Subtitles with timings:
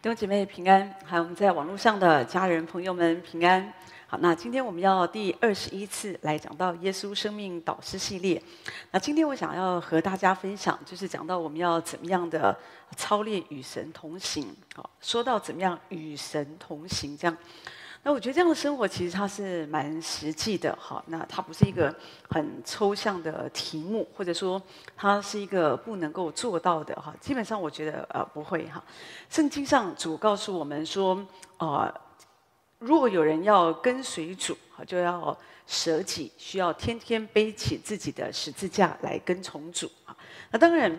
[0.00, 3.72] 弟兄姐妹平安，还有我们在网络上的家人朋友们平安。
[4.06, 8.40] 好，那今天我们要第二十一次来讲到耶稣生命导师系列。
[8.92, 12.56] 那今天我想要和大家分享，就是讲到我们要怎么样的
[12.94, 14.54] 操练与神同行。
[14.72, 17.36] 好，说到怎么样与神同行，这样。
[18.08, 21.04] 那我觉得这样的生活其实它是蛮实际的，哈。
[21.08, 21.94] 那它不是一个
[22.30, 24.58] 很抽象的题目，或者说
[24.96, 27.14] 它是一个不能够做到的，哈。
[27.20, 28.82] 基本上我觉得呃不会哈。
[29.28, 31.22] 圣经上主告诉我们说，
[31.58, 31.94] 呃，
[32.78, 35.36] 如果有人要跟随主，哈就要
[35.66, 40.16] 舍己，需要天天背起自己的十字架来跟从主啊。
[40.50, 40.90] 那当然，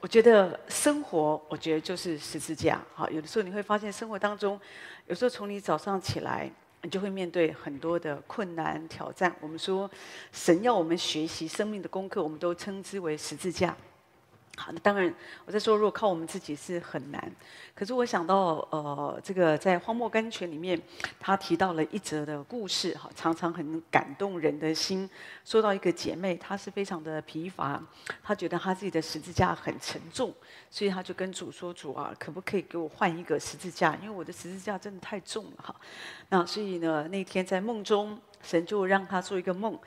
[0.00, 3.08] 我觉得生活，我觉得就是十字架，哈。
[3.08, 4.60] 有的时候你会发现生活当中。
[5.08, 6.50] 有时候从你早上起来，
[6.82, 9.34] 你就会面对很多的困难挑战。
[9.40, 9.90] 我们说，
[10.32, 13.74] 神要我们学习生命的功课，我们都称之为十字架。
[14.58, 15.14] 好，那当然，
[15.46, 17.32] 我在说，如果靠我们自己是很难。
[17.76, 20.80] 可是我想到，呃，这个在荒漠甘泉里面，
[21.20, 25.08] 他提到了一则的故事，哈，常常很感动人的心。
[25.44, 27.80] 说到一个姐妹，她是非常的疲乏，
[28.20, 30.34] 她觉得她自己的十字架很沉重，
[30.68, 33.94] 所以她就跟主说：“主啊，可不可以给我换一个十字架？
[34.02, 35.76] 因为我的十字架真的太重了，哈。”
[36.30, 39.78] 那所以呢，那天在梦中，神就让她做一个梦。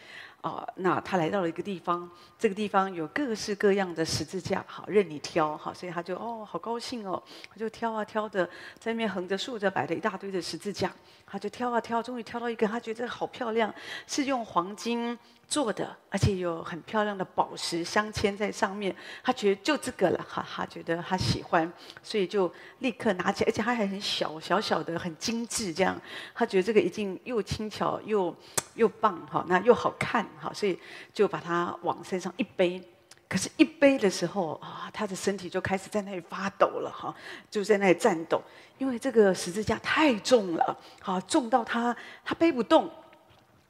[0.42, 8.44] 啊、哦，那他来到了一个地方，这个地方有各式各样的十字架，好任你挑，好，所以他就哦，好高兴哦，他就挑啊挑的，
[8.80, 10.92] 在那边横着竖着摆了一大堆的十字架，
[11.28, 13.72] 他就挑啊挑，终于挑到一个，他觉得好漂亮，
[14.08, 15.18] 是用黄金
[15.52, 21.70] 做的，而且有很漂亮的宝石镶嵌在上面，他觉得就这个了，哈，他觉得他喜欢，
[22.02, 22.50] 所以就
[22.80, 26.00] 立刻拿起，而且他还很小小小的，很精致，这样，
[26.34, 28.34] 他觉得这个一定又轻巧又
[28.76, 30.26] 又棒，哈，那又好看。
[30.40, 30.80] 哈，所以
[31.14, 32.82] 就把它往身上一背，
[33.28, 37.14] 可是，一背的时候啊，他的身体就开始在那里发抖了，哈，
[37.50, 38.42] 就在那里颤抖，
[38.78, 41.94] 因为这个十字架太重了，好，重到他
[42.24, 42.90] 他背不动，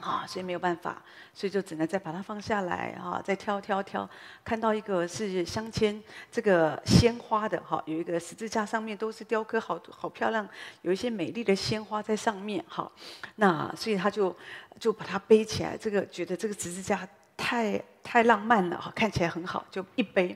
[0.01, 1.01] 啊，所以没有办法，
[1.34, 4.09] 所以就只能再把它放下来，啊，再挑挑挑，
[4.44, 6.01] 看到一个是镶嵌
[6.31, 10.47] 这个鲜花的，哈，有一个十字架上面都是雕刻好好漂亮，
[10.81, 12.91] 有一些美丽的鲜花在上面，哈，
[13.35, 14.35] 那所以他就。
[14.79, 17.07] 就把它背起来，这个觉得这个十字架
[17.38, 20.35] 太太浪漫了哈，看起来很好，就一背，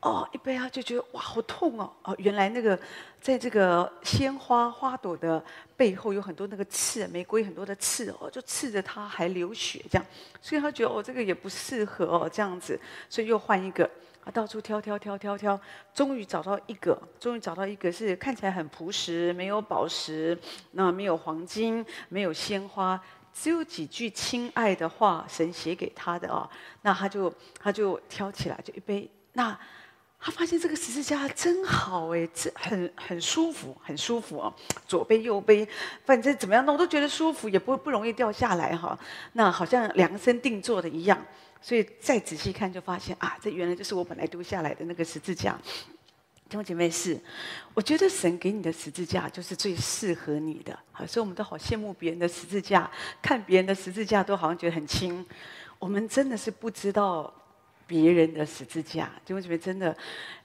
[0.00, 2.78] 哦，一杯啊就觉得哇好痛哦哦，原来那个
[3.20, 5.44] 在这个鲜花花朵的
[5.76, 10.06] 背后有很多那个刺，玫瑰很多的刺哦，就刺着他还流血这样，
[10.40, 12.80] 所以他觉得哦这个也不适合哦这样子，
[13.10, 13.84] 所以又换一个
[14.24, 15.60] 啊，到处挑挑挑挑挑，
[15.92, 20.38] 终于找到一个，终于找到一个是看起来很朴实，没有宝石，
[20.70, 22.98] 那没有黄金，没有鲜花。
[23.34, 26.48] 只有几句亲爱的话，神写给他的啊，
[26.82, 29.08] 那他就他就挑起来，就一杯。
[29.34, 29.56] 那
[30.20, 34.54] 他发现这个十字架真好哎，这很很舒服，很舒服哦。
[34.86, 35.66] 左背右背，
[36.04, 38.98] 反正怎么样弄我都觉得舒服，也不不容易掉下来哈。
[39.32, 41.18] 那好像量身定做的一样，
[41.62, 45.58] 所以再仔细看就发现啊，这原来就是我本来丢下来的那个十字架。
[46.50, 47.18] 弟兄姐妹是，
[47.74, 52.90] 我觉得神给你的十字架就是最适合你的，好，所以我们都好羡慕别人的十字架，
[53.22, 55.24] 看别人的十字架都好像觉得很轻，
[55.78, 57.32] 我们真的是不知道
[57.90, 59.10] 别人的十字架。
[59.24, 59.96] 弟兄姐妹真的，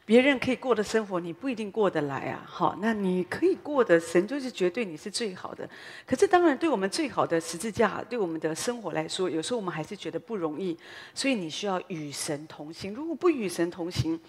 [0.03, 2.41] 别人可以过的生活，你不一定过得来啊。
[2.43, 5.69] 好，那你可以过的，神就是绝对你是最好的。
[6.07, 10.75] 可是当然，对我们最好的十字架，对我们的生活来说，有时候我们还是觉得不容易。
[11.13, 12.95] 所以你需要与神同行。
[12.95, 14.19] 如果不与神同行，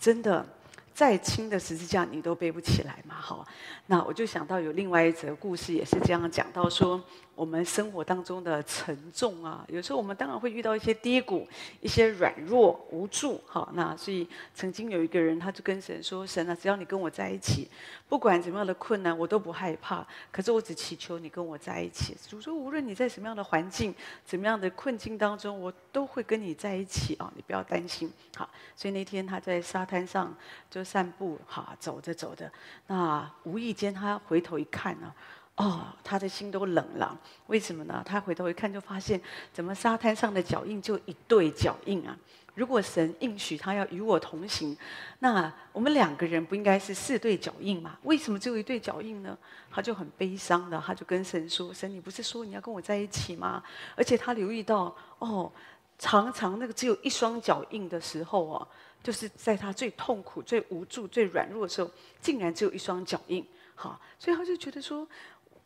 [0.00, 0.44] 真的。
[0.92, 3.16] 再轻的十字架你都背不起来嘛？
[3.16, 3.44] 好，
[3.86, 7.02] 那我就想到有另外一则故事，也是这样讲到说。
[7.34, 11.46] 我们生活当中的沉重啊，有时候我们当然会遇到一些低谷，
[11.80, 13.40] 一些软弱无助。
[13.46, 17.68] 好，那所以曾经有一个人，他就跟神说：“神啊，只要你跟我在一起，
[18.08, 20.06] 不管怎么样的困难，我都不害怕。
[20.30, 27.32] 可是我只祈求你跟我在一起。”主说：“无论你在什么样的环境、怎么样的困境当中，我都会跟你在一起啊！
[27.34, 30.34] 你不要担心。”好，所以那天他在沙滩上
[30.70, 32.50] 就散步，哈，走着走着，
[32.86, 35.12] 那无意间他回头一看呢。
[35.56, 37.16] 哦，他的心都冷了。
[37.46, 38.02] 为什么呢？
[38.04, 39.20] 他回头一看，就发现
[39.52, 42.16] 怎么沙滩上的脚印就一对脚印啊？
[42.56, 44.76] 如果神应许他要与我同行，
[45.20, 47.98] 那我们两个人不应该是四对脚印吗？
[48.02, 49.36] 为什么只有一对脚印呢？
[49.70, 53.62] 他就很悲伤的，他就跟神说：“神，你不是说你要跟我在一起吗？”
[53.96, 55.50] 而且他留意到，哦，
[55.98, 58.68] 常常那个只有一双脚印的时候哦，
[59.02, 61.90] 就是在他最痛苦、最无助、最软弱的时候，
[62.20, 63.44] 竟然只有一双脚印。
[63.76, 65.06] 好，所以他就觉得说。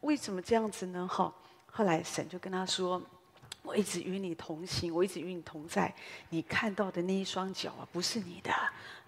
[0.00, 1.06] 为什么这样子呢？
[1.11, 1.33] 哈，
[1.67, 3.03] 后来神就跟他说
[3.62, 5.93] ：“我一直与你同行，我一直与你同在。
[6.31, 8.53] 你看到的那一双脚啊，不是你的，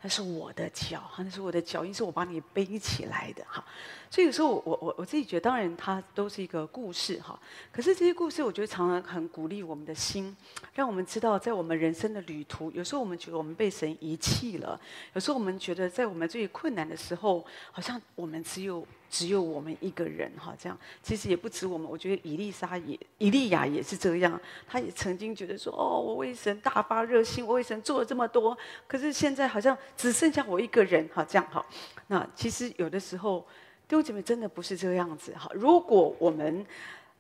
[0.03, 3.45] 那是我的脚，那是我的脚印，是我把你背起来的。
[3.47, 3.65] 哈，
[4.11, 7.39] 所以有时候我我我自己觉得，当然它都是一个故事哈。
[7.71, 10.35] 可是这些故事，我觉得常常很鼓励我们的心，
[10.75, 14.81] 让我们知道，在我们人生的旅途，有时候我们觉得我们被神遗弃了，
[15.13, 18.87] 有时候我们觉得在我们最困难的时候，好像我们只有。
[19.13, 21.91] 只有我们一个人哈，这样其实也不止我们。
[21.91, 24.41] 我觉得以利沙也，以利亚也是这样。
[24.69, 28.57] 他也曾经觉得说：“哦，我为神大发热心，我为神做了这么多，
[28.87, 31.65] 可是现在好像只剩下我一个人哈，这样哈。”
[32.09, 33.47] 那其实有的时候，
[33.87, 35.51] 弟兄姐妹真的不是这个样子哈。
[35.55, 36.65] 如果我们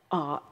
[0.08, 0.42] 啊。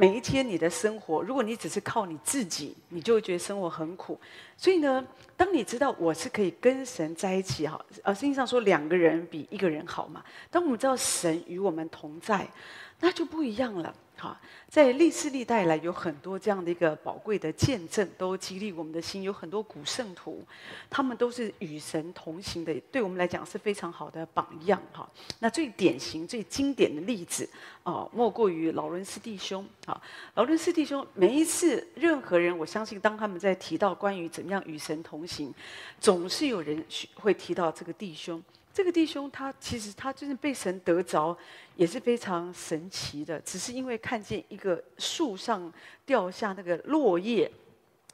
[0.00, 4.16] 每一天你的生活，如果你只是靠你自己，你就会觉得生活很苦。
[4.56, 5.04] 所以呢，
[5.36, 10.22] 当你知道我是可以跟神在一起哈，呃，圣经上说两个人比一个人好嘛。
[10.52, 12.46] 当我们知道神与我们同在，
[13.00, 13.92] 那就不一样了。
[14.20, 14.36] 好，
[14.68, 19.22] 在历世历代来，有很多这样的一个宝贵的见证，都激励我们的心。
[19.22, 20.44] 有很多古圣徒，
[20.90, 24.82] 他们都是与神同行的，对我们来讲是非常好的榜样。
[24.92, 27.48] 哈，那最典型、最经典的例子，
[27.84, 29.64] 哦，莫过于劳伦斯弟兄。
[29.86, 30.02] 啊，
[30.34, 35.54] 劳伦斯弟兄，每一次任何人，我相信，当他们在提到关于怎么样与神同行，
[36.00, 36.84] 总是有人
[37.14, 38.42] 会提到这个弟兄。
[38.78, 41.36] 这个弟兄他其实他就是被神得着，
[41.74, 43.40] 也是非常神奇的。
[43.40, 45.72] 只是因为看见一个树上
[46.06, 47.50] 掉下那个落叶，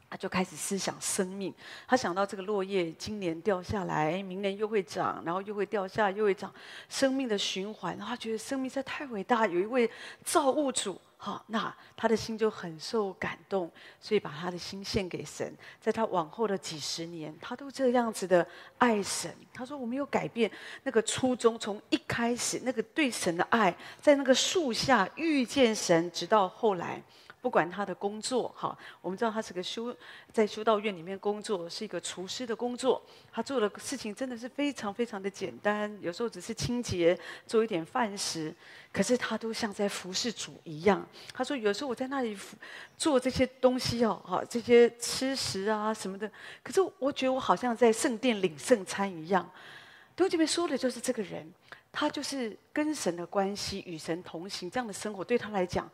[0.09, 1.53] 他就开始思想生命。
[1.87, 6.51] 他想到这个落叶今年掉下来，明年又会长，然后又会掉下，又会长，
[6.89, 7.95] 生命的循环。
[7.99, 9.91] 然后他觉得生命实在太伟大，有一位
[10.25, 10.99] 造物主。
[11.25, 15.57] 好，那他的心就很受感动，所以把他的心献给神。
[15.81, 19.35] 在他往后的几十年，他都这样子的爱神。
[19.55, 20.51] 他说：“我没有改变
[20.83, 27.03] 那个初衷，从一开始那个对神的爱，在那个树下遇见神，直到后来。”
[27.45, 29.95] 不管他的工作，哈，我们知道他是个修，
[30.33, 33.03] 在修道院里面工作，是一个厨师的工作。
[33.31, 37.15] 他做的事情真的是非常非常的简单，有时候只是清洁，
[37.47, 38.55] 做一点饭食，
[38.91, 41.07] 可是他都像在服侍主一样。
[41.35, 42.35] 他说：“有时候我在那里
[42.97, 46.27] 做这些东西哦，哈，这些吃食啊什么的，
[46.63, 49.47] 可是我觉得我好像在圣殿领圣餐一样。”
[50.17, 51.47] 弟兄们说的就是这个人，
[51.93, 55.87] 他就是跟神的关系，与神同行，这样的生活对他来讲。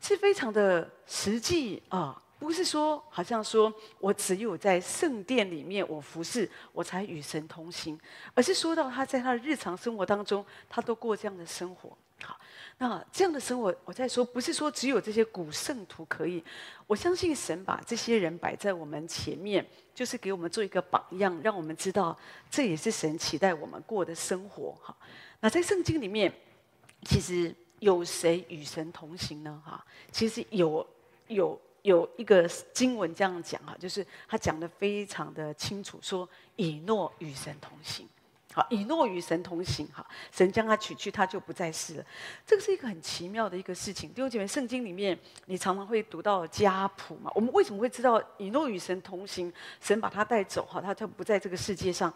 [0.00, 8.00] 是非常的实际啊，不是说好像说我只有在圣殿里面我服侍，我才与神同行，
[8.34, 11.96] 而是说到他在他的日常生活当中，他都过这样的生活。
[12.22, 12.38] 好，
[12.78, 16.42] 那这样的生活，我在说不是说只有这些古圣徒可以，
[16.86, 22.18] 我相信神把这些人摆在我们前面，就是给我们做一个榜样，让我们知道
[22.50, 24.74] 这也是神期待我们过的生活。
[24.82, 24.96] 好，
[25.40, 26.32] 那在圣经里面，
[27.04, 27.54] 其实。
[27.80, 29.62] 有谁与神同行呢？
[29.64, 30.86] 哈，其实有
[31.28, 38.08] 有有一个经文这样讲哈，就是他讲得非常的清楚，说以诺与神同行。
[38.52, 42.04] 好，以诺与神同行，哈，神将他取去，他就不再世了。
[42.44, 44.10] 这个是一个很奇妙的一个事情。
[44.10, 47.30] 弟兄姐妹，圣经里面你常常会读到家谱嘛？
[47.34, 49.52] 我们为什么会知道以诺与神同行？
[49.80, 52.12] 神把他带走，哈，他就不在这个世界上。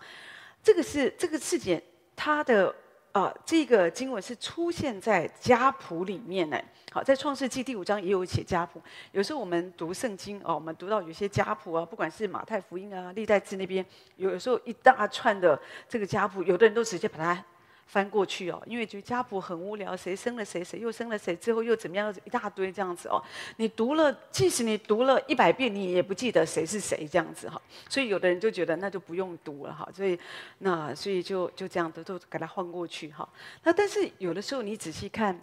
[0.63, 1.83] 这个是这个事件，
[2.15, 2.75] 他的。
[3.15, 6.61] 啊，这个经文是出现在家谱里面呢。
[6.91, 8.83] 好，在创世纪第五章也有写家谱。
[9.13, 15.57] 有时候我们读圣经哦，我们读到有些家谱啊，不管是马太福音啊、历代志那边，有时候一大串的
[15.89, 17.45] 这个家谱，有的人都直接把它。
[17.87, 23.23] 翻过去哦，因为觉得家谱很无聊，谁生了谁，谁又生了谁，最后又怎么样，一大堆这样子哦。
[23.57, 27.61] 你读了，即使你读了一百遍，你也不记得谁是谁这样子哈。
[27.89, 29.89] 所以有的人就觉得那就不用读了哈。
[29.95, 30.19] 所以
[30.59, 33.29] 那所以就就这样子都给他换过去哈。
[33.63, 35.39] 那但是有的时候你仔细看，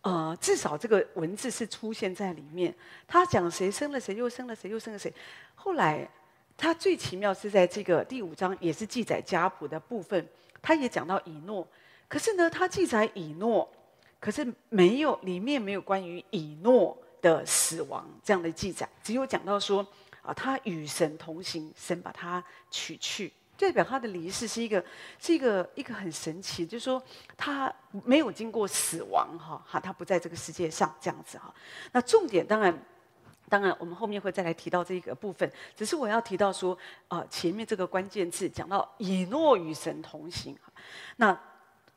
[0.00, 2.74] 呃，至少这个文字是出现在里面。
[3.06, 5.12] 他讲谁生了谁，又生了谁，又生了谁。
[5.54, 6.08] 后来
[6.56, 10.26] 他最奇妙是在这个第五章，也是记载家谱的部分。
[10.64, 11.68] 他也讲到以诺，
[12.08, 13.70] 可是呢，他记载以诺，
[14.18, 19.86] 可是没有里面没有关于以诺的死亡这样的记载，只有讲到说
[20.22, 24.82] 啊，他与神同行，神把他取去，代表他的离世是一个
[25.20, 27.02] 是一个一个很神奇，就是说
[27.36, 27.70] 他
[28.02, 31.54] 没有经过死亡哈，哈，他不在这个世界上这样子哈。
[31.92, 32.74] 那重点当然。
[33.48, 35.50] 当然，我们后面会再来提到这个部分。
[35.76, 36.76] 只是我要提到说，
[37.08, 40.56] 啊、呃，前面这个关键字讲到以诺与神同行。
[41.16, 41.38] 那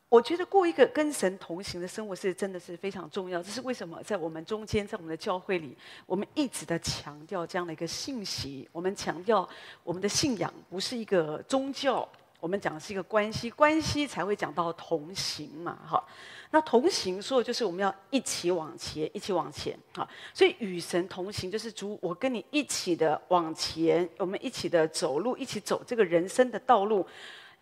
[0.09, 3.43] 我觉得过一个跟神同行的生活是真的是非常重要。
[3.43, 4.01] 这是为什么？
[4.03, 8.69] 在我们中间，在我们的教会里，我们一直的强调这样的一个信息。
[8.71, 9.47] 我们强调
[9.83, 12.07] 我们的信仰不是一个宗教，
[12.39, 16.03] 我们讲的是一个关系，关系才会讲到同行嘛，哈。
[16.49, 20.07] 那同行说的就是我们要一起往前，一起往前，好。
[20.33, 27.05] 所以与神同行就是主，我跟你一起的往前，我们一起的走路，一起走这个人生的道路，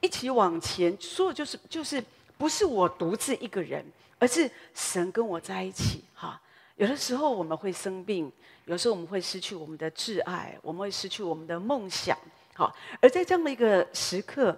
[0.02, 0.96] 一起往前。
[1.02, 2.02] 说的就是就是
[2.38, 3.84] 不是我独自一个人，
[4.20, 6.40] 而是神跟我在一起，哈。
[6.78, 8.32] 有的时候我们会生病，
[8.66, 12.16] 有时候我们会失去我们的挚爱，我们会失去我们的梦想，
[12.54, 12.72] 好。
[13.02, 14.56] 而在这样的一个时刻，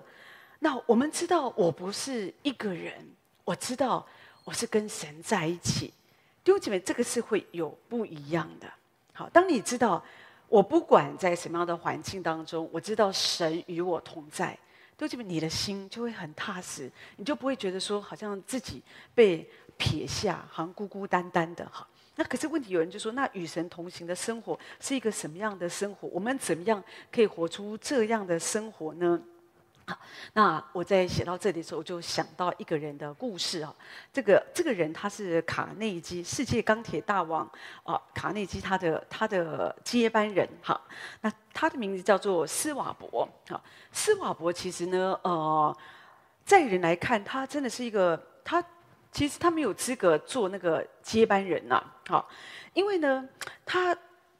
[0.59, 2.93] 那我们知道我不是一个人，
[3.45, 4.05] 我知道。
[4.47, 5.87] 我是跟神在一起，
[6.41, 8.73] 弟兄姐妹，这个是会有不一样的。
[9.11, 10.01] 好，当你知道
[10.47, 14.57] 我不管在什么样的环境当中，我知道神与我同在，
[14.97, 18.81] 弟兄姐妹，你的心就会很踏实，你就不会觉得说好像自己
[19.13, 21.65] 被撇下，好像孤孤单单的。
[21.65, 21.85] 哈，
[22.15, 26.07] 那可是问题，有人就说，那与神同行的生活是一个什么样的生活？
[26.07, 29.21] 我们怎么样可以活出这样的生活呢？
[29.89, 29.97] 好，
[30.33, 33.73] 那我在写到这里的时候，就想到一个人的故事啊。
[34.11, 37.49] 这个这个人他是卡内基，世界钢铁大王
[37.83, 40.45] 啊，卡内基他的他的接班人。
[40.61, 40.81] 好，
[41.21, 43.25] 那他的名字叫做斯瓦伯。
[43.47, 43.63] 好，
[43.93, 45.77] 斯瓦伯其实呢，呃，
[46.43, 48.61] 在人来看，他真的是一个他
[49.13, 51.81] 其实他没有资格做那个接班人呐。
[52.09, 52.27] 好，
[52.73, 53.25] 因为呢，
[53.65, 53.97] 他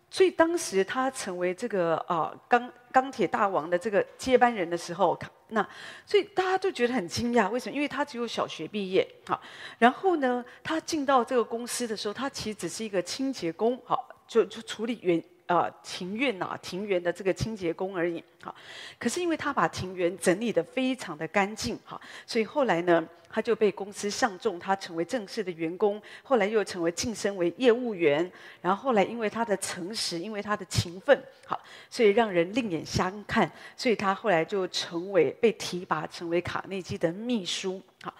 [0.09, 5.17] 所以当时他成为这个啊钢钢铁大王的这个接班人的时候。
[5.49, 5.65] 那
[6.05, 7.73] 所以大家都觉得很惊讶，为什么？
[7.73, 9.41] 因为他只有小学毕业，好，
[9.77, 18.53] 然后呢，他进到这个公司的时候，他其实只是一个清洁工，好，就就处理员呃庭院呐庭园的这个清洁工而已，好。
[18.99, 23.07] 可是因为他把庭园整理得非常的干净，好，所以后来呢。
[23.29, 38.11] 他就被公司相中，他成为正式的员工，后来又成为晋升为业务员，然后后来因为他的诚实，因为他的勤奋，好，所以让人另眼相看，所以他后来就成为被提拔成为卡内基的秘书，好，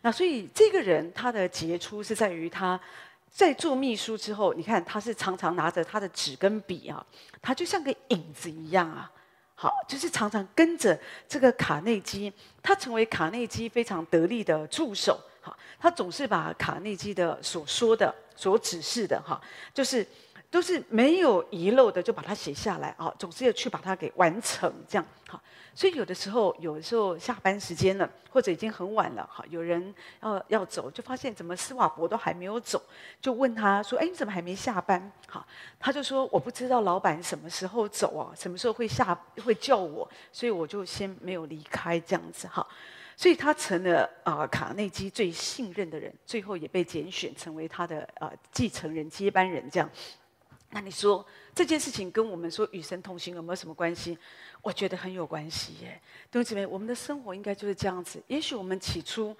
[0.00, 2.80] 那所以这个人他的杰出是在于他
[3.34, 7.04] 在做秘书之后，你看他是常常拿着他的纸跟笔啊，
[7.42, 9.10] 他就像个影子一样啊。
[9.56, 10.96] 好，就是常常跟着
[11.28, 15.18] 这个卡内基，他成为卡内基非常得力的助手。
[15.40, 19.40] 好，他总是把卡内基的所说的、所指示的，哈，
[19.72, 20.06] 就是
[20.54, 25.42] 都是没有遗漏的，就把它写下来啊，总是要去把它给完成，这样好。
[25.74, 29.92] 所以有的时候，有的时候下班时间了，或者已经很晚了，哈，有人
[30.22, 32.80] 要要走，就发现怎么斯瓦伯都还没有走，
[33.20, 35.44] 就问他说：“哎，你怎么还没下班？”哈，
[35.80, 39.12] 他就说：“我不知道老板什么时候走啊，什么时候会下
[39.44, 42.64] 会叫我，所以我就先没有离开这样子。”哈，
[43.16, 49.90] 所以他成了啊、卡内基最信任的人，最后也被拣选成为他的啊、继承人、接班人这样。
[50.74, 54.18] 那你说这件事情跟我们说与神同行有没有什么关系？
[54.60, 56.00] 我觉得很有关系耶，
[56.32, 58.20] 弟兄姊妹，我们的生活应该就是这样子。
[58.26, 59.36] 也许我们起初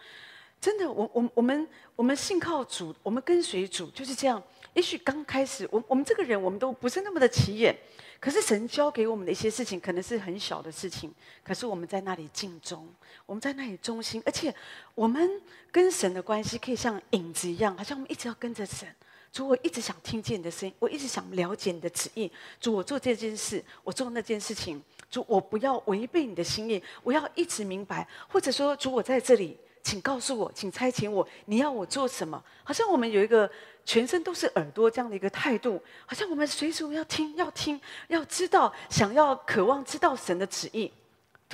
[0.61, 4.41] 真的，我我我们我们信靠主，我们跟随主就是这样。
[4.75, 7.77] 也许刚开始，我我们这个人我们都不是那么的起眼，
[8.21, 11.13] 可是神教给我们的一些事情，可能是很小的事情，
[11.43, 12.89] 可是我们在那里尽忠，
[13.27, 14.55] 我们在那里忠心，而且
[14.95, 18.89] 我们跟神的关系可以像影子一样，好像我们一直要跟着神。
[19.35, 22.31] 主，我一直想听见你的声音，我一直想了解你的旨意。
[22.61, 24.81] 主，我做这件事，我做那件事情。
[25.11, 28.07] 主，我不要违背你的心意，我要一直明白。
[28.29, 32.41] 或者说，主，我在这里，请告诉我，请差遣我，你要我做什么？
[32.63, 33.51] 好像我们有一个
[33.85, 40.93] 全身都是耳朵这样的一个态度，好像我们随时要听，要听，要知道，想要渴望知道神的旨意。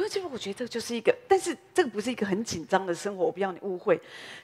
[0.00, 3.95] 所以，这个我觉得这就是一个，但是这个不是一个很紧张的生活，我不要你误会。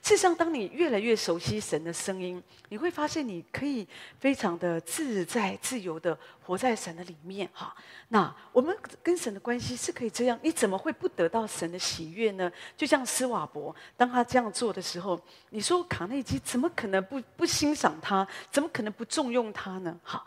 [0.03, 3.89] 事实上，当你越来越熟悉神的声音，你会发现你可以
[4.21, 7.49] 非常的自在、自由的活在神的里面。
[7.55, 7.75] 哈，
[8.09, 12.53] 那我们跟神的关系是可以这样，你怎么会不得到神的喜悦呢？
[12.77, 18.29] 就像斯瓦伯，当他这样做的时候，你说卡内基怎么可能不不欣赏他？
[18.51, 19.99] 怎么可能不重用他呢？
[20.03, 20.23] 好。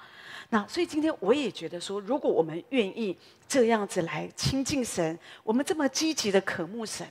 [0.51, 3.15] 那所以今天我也觉得说，如果我们愿意
[3.47, 7.07] 这样子来亲近神，我们这么积极的渴慕神，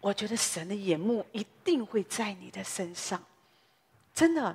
[0.00, 3.22] 我觉得神的眼目一定会在你的身上。
[4.12, 4.52] 真的，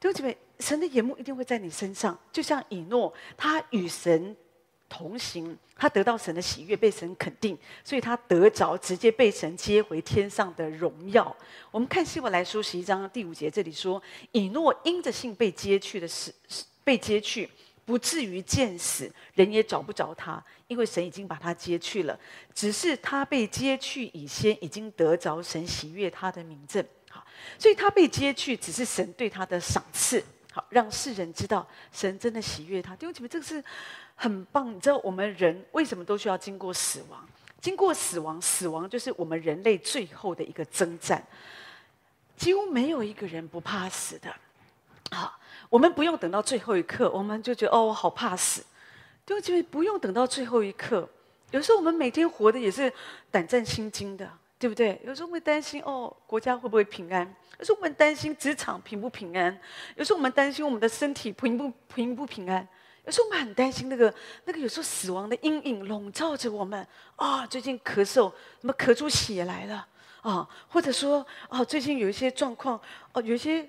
[0.00, 2.18] 弟兄姊妹，神的眼目一定会在你身上。
[2.32, 4.36] 就像以诺，他与神
[4.88, 11.34] 同行，他得到神的喜悦，被神肯定，所以他得着直接被神接回天上的荣耀。
[11.70, 16.34] 我们看希伯来书十一章第五节，这里说，以诺因着信被接去的是
[16.82, 17.48] 被接去。
[17.88, 22.20] 不至于见死，人也找不着他，因为神已经把他接去了。
[22.54, 26.84] 只是他被接去以先，已经得着神喜悦他的名证。
[27.08, 27.26] 好，
[27.58, 30.22] 所以他被接去，只是神对他的赏赐。
[30.52, 32.94] 好，让世人知道神真的喜悦他。
[32.94, 33.64] 弟兄姐妹，这个是
[34.14, 34.70] 很棒。
[34.70, 37.26] 你知道我们人为什么都需要经过死亡？
[37.58, 41.26] 经过死亡，死亡就是我们人类最后的一个征战。
[42.36, 44.30] 几乎没有一个人不怕死的。
[45.10, 48.64] 好，我们不用等到最后一刻，我们就觉得哦，我好怕死。
[49.24, 51.08] 对，就不用等到最后一刻。
[51.50, 52.92] 有时候我们每天活的也是
[53.30, 55.00] 胆战心惊的，对不对？
[55.04, 57.26] 有时候会担心哦，国家会不会平安？
[57.58, 59.58] 有时候我们担心职场平不平安？
[59.96, 62.66] 有时候我们担心我们的身体平不平不平安？
[63.04, 64.12] 有时候我们很担心那个
[64.44, 69.86] 那个有时候死亡的阴影笼罩着我们啊、最近咳嗽，怎么咳出血来了
[70.20, 72.78] 啊、或者说啊、最近有一些状况
[73.12, 73.66] 哦，有一些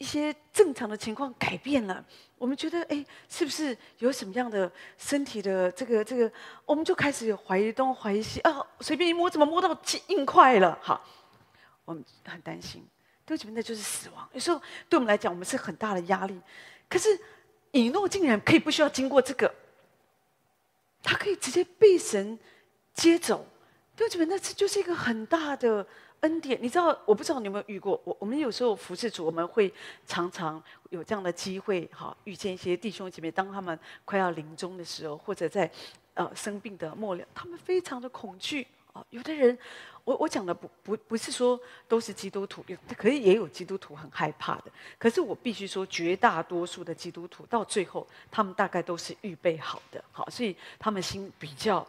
[0.00, 2.02] 一些正常的情况改变了。
[2.38, 6.32] 我们觉得，哎，是不是有什么样的身体的这个这个？
[6.64, 10.78] 我们就开始怀疑东怀疑西啊，随便一摸，怎么摸到硬块了？
[10.80, 11.04] 好，
[11.84, 12.82] 我们很担心，
[13.26, 14.26] 对不起，那就是死亡。
[14.32, 16.40] 有时候对我们来讲，我们是很大的压力。
[16.88, 17.20] 可是
[17.72, 19.54] 以诺竟然可以不需要经过这个，
[21.02, 22.38] 他可以直接被神
[22.94, 23.46] 接走。
[23.94, 25.86] 对不起，那这就是一个很大的。
[26.20, 26.96] 恩典，你知道？
[27.06, 28.00] 我不知道你有没有遇过。
[28.04, 29.72] 我我们有时候服侍主，我们会
[30.06, 35.70] 常常有这样的机会，哈，遇见一些弟兄姐妹，当他们快要临终的时候，或者在
[36.14, 39.02] 呃生病的末了，他们非常的恐惧啊。
[39.08, 39.56] 有的人，
[40.04, 41.58] 我我讲的不不不是说
[41.88, 44.64] 都是基督徒，有可以也有基督徒很害怕的。
[44.98, 51.86] 可是我必须说，绝大多数的基督徒到最后，他们大概都是预备好的，好，所以他们心比较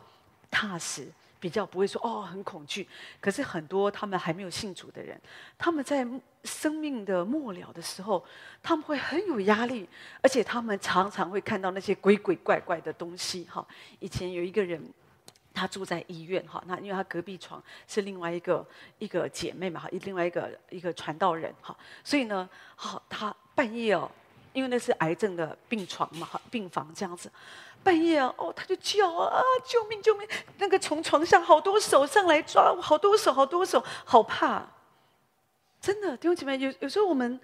[0.50, 1.06] 踏实。
[1.41, 2.88] 比较不会说哦，很恐惧，
[3.19, 5.19] 可是很多他们还没有信主的人，
[5.57, 6.07] 他们在
[6.43, 8.24] 生命的末了的时候，
[8.62, 9.89] 他们会很有压力，
[10.21, 13.43] 而且他们常常会看到那些鬼鬼怪怪的东西。
[13.45, 13.65] 哈，
[14.00, 14.79] 以前有一个人，
[15.51, 18.63] 他住在医院，哈，那因为他隔壁床是另外一个
[19.00, 24.10] 一个姐妹嘛，哈，另外一个一个传道人，哈，所以呢，好，他半夜哦，
[24.53, 27.31] 因为那是癌症的病床嘛，哈，病房这样子。
[27.84, 30.28] 半夜啊，哦，他就叫啊，救命救命！
[30.58, 34.66] 那个从床上好多手上来抓，好多手好多手，好怕！
[35.82, 37.40] 真的，弟兄姐妹，有有时候我们，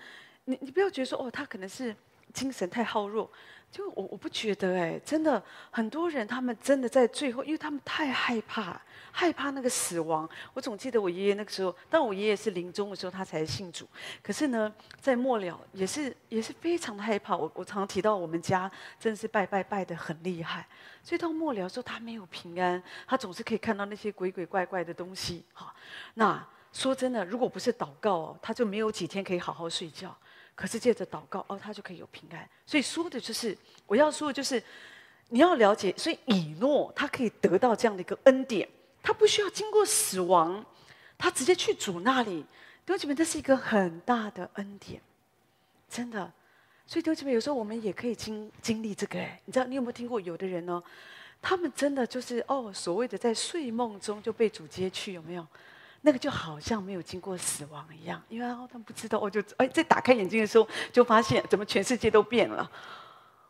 [0.46, 1.96] 你你不要觉得说哦，他可能是
[2.34, 3.30] 精神太耗弱。
[3.70, 8.80] 就我我不觉得哎，真的很多人他们真的在最后，因为他们太害怕，
[9.20, 10.30] 害怕那个死亡。
[10.54, 13.88] 我总记得我爷爷那个时候，当我爷爷是临终的时候，他才信主。
[14.22, 17.36] 可是呢，在末了也是也是非常的害怕。
[17.36, 20.68] 我我常提到我们家真是拜拜拜得很厉害，
[21.02, 25.44] 所以到末了的时候他没有平安，他总是可以看到那些鬼鬼怪怪的东西。
[25.52, 25.74] 哈，
[26.14, 30.16] 那说真的，如果不是祷告哦，他就没有几天可以好好睡觉。
[30.54, 32.48] 可是借着祷告，哦，他就可以有平安。
[32.68, 34.62] 所以说的就是我要说的就是，
[35.30, 38.68] 你要了解，所以以诺他可以得到这样的一个恩典，
[39.02, 40.66] 他不需要经过死亡，
[41.18, 42.46] 他直接去主那里。
[42.86, 45.02] 弟兄姐妹，这是一个很大的恩典，
[45.90, 46.32] 真的。
[46.86, 49.20] 所以弟兄姐妹，有时候我们也可以经经历这个。
[49.20, 50.82] 哎，你知道你有没有听过有的人呢？
[51.42, 55.46] 他们真的就是哦，所谓的在睡梦中就被主接去，有没有？
[56.02, 62.72] 那个就好像没有经过死亡一样，因为他们不知道，我就哎，在打开眼睛的时候就发现，怎么全世界都变了？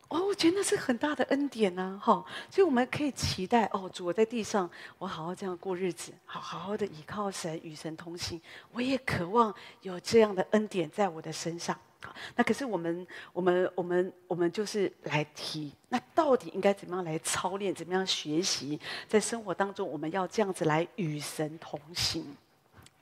[0.10, 2.24] 哦，我觉得那是很大的恩典呢，哈！
[2.50, 8.40] 所以我们可以期待哦，主我在地上，我好好这样过日子，好好好的倚靠神，与神同行。
[8.72, 11.78] 我也渴望有这样的恩典在我的身上。
[12.02, 22.26] 好，那可是我们，我们，我们，我们就是来提，那到底应该怎么样来操练，怎么样学习，在生活当中我们要这样子来与神同行。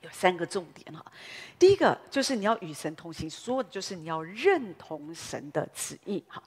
[0.06, 1.04] 有三个重点哈，
[1.58, 6.40] 第一个就是你要与神同行，说的就是你要认同神的旨意哈。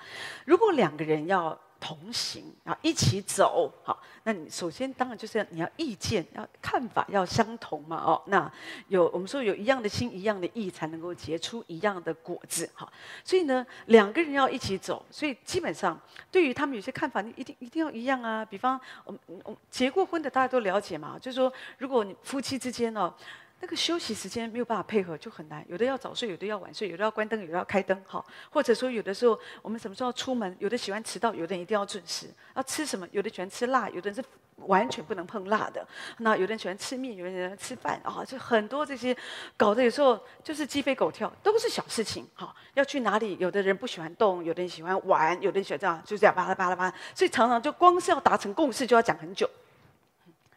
[0.45, 8.22] 如果两个人要同行啊，一起走好，那你首先当然就是你要意见、要看法要相同嘛哦。
[8.28, 8.52] 那
[8.89, 12.91] 有我们说有一样的心、一样的意，才能够结出一样的果子哈。
[13.24, 18.43] 所以呢，两个人要一起走，所以基本上对于他们有些看法，你一定一定要一样啊。
[18.43, 23.13] 比方我们我们结过婚的大家都了解嘛，就是说如果你夫妻之间哦。
[23.62, 32.28] 那个休息时间没有办法配合就很难，有的要早睡，有的要晚睡，有的要关灯，有的要开灯，好，或者说有的时候我们什么时候要出门，有的喜欢迟到，有的人一定要准时。
[32.56, 34.24] 要吃什么，有的喜欢吃辣，有的人是
[34.65, 35.86] 完全不能碰辣的。
[36.19, 39.15] 那有的人喜欢吃面，有的人喜欢吃饭，啊，就很多这些
[39.58, 42.26] 搞得有时候就是鸡飞狗跳，都是小事情。
[42.34, 49.50] 好，要去哪里，有的人不喜欢动，有的人喜欢玩，有的人喜欢这样，就这样巴拉巴拉巴拉，所以常常就光是要达成共识就要讲很久。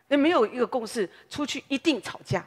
[0.08, 2.46] 那没有一个共识，出去一定吵架。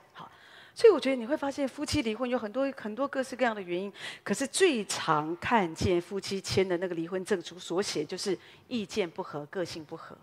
[0.75, 3.91] 所以我觉得你会发现，夫妻离婚有很多很多各式各样的原因。
[4.25, 10.17] 可是最常看见夫妻签的那个离婚证书所写，就是意见不合、个性不合，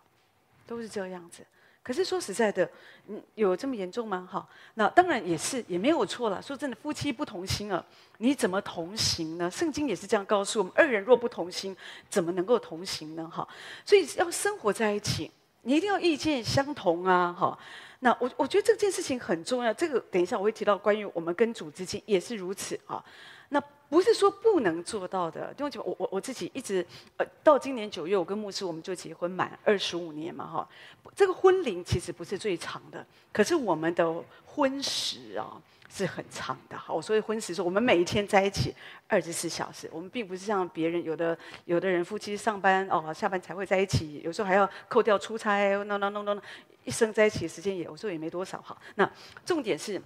[0.66, 1.42] 都是这样子。
[1.82, 2.70] 可是说实在的，
[3.08, 4.28] 嗯，有这么严重吗？
[4.30, 6.40] 哈，那当然也是，也没有错了。
[6.42, 7.82] 说真的，夫妻不同心啊，
[8.18, 9.50] 你怎么同行呢？
[9.50, 11.74] 圣经也是这样告诉我们：二人若不同心，
[12.10, 13.26] 怎么能够同行呢？
[13.32, 13.48] 哈，
[13.86, 15.30] 所以要生活在一起，
[15.62, 17.32] 你一定要意见相同啊！
[17.32, 17.58] 哈。
[18.04, 19.72] 那我我觉得这件事情很重要。
[19.72, 23.02] 这个等一下我会提到关于我们跟主之间也是如此啊。
[23.50, 26.84] 那不是说不能做到的，因为我我我自己一直
[27.16, 30.68] 呃到今年九月，我跟牧师我们就结婚满二十五年嘛哈。
[31.14, 34.12] 这个婚龄其实不是最长的，可是我们的
[34.44, 35.60] 婚时啊。
[35.94, 38.74] 是很长的，好，所以婚时说我们每一天在一起
[39.06, 41.36] 二十四小时，我们并不是像别人有的
[41.66, 46.40] 有的人夫妻上班哦下班才会在一起，有时候还要扣掉出差 no no no no，
[46.84, 48.76] 一生在一起的时间也我说也没多少哈。
[48.94, 49.10] 那
[49.44, 50.00] 重点是，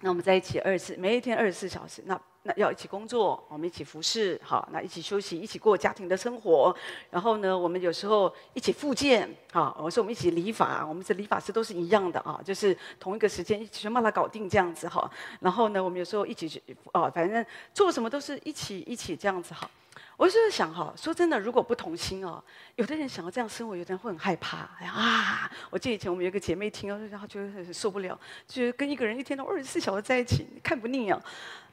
[0.00, 2.20] 那我们在一起二十四，每一天二十四小时，那。
[2.48, 6.72] 那要一起工作，我们一起服侍，好，那一起休息，一起过家庭的生活。
[7.10, 15.10] 然后呢，我们有时候一起复健，好，我说我们一起理发，我们这理发师都是一样的啊，就是同一个时间一起去把它搞定这样子哈。
[15.40, 19.68] 然后呢，我们有时候一起去，哦，反正做什么都是一起一起这样子哈。
[20.16, 22.42] 我就是想哈，说真的，如果不同心哦，
[22.76, 24.68] 有的人想要这样生活，有的人会很害怕。
[24.80, 25.50] 哎呀啊！
[25.68, 31.22] 我记得以前我们有个姐妹听，然后觉得很受不了，觉得跟一个人一天都二十四小时在一起，看不腻啊。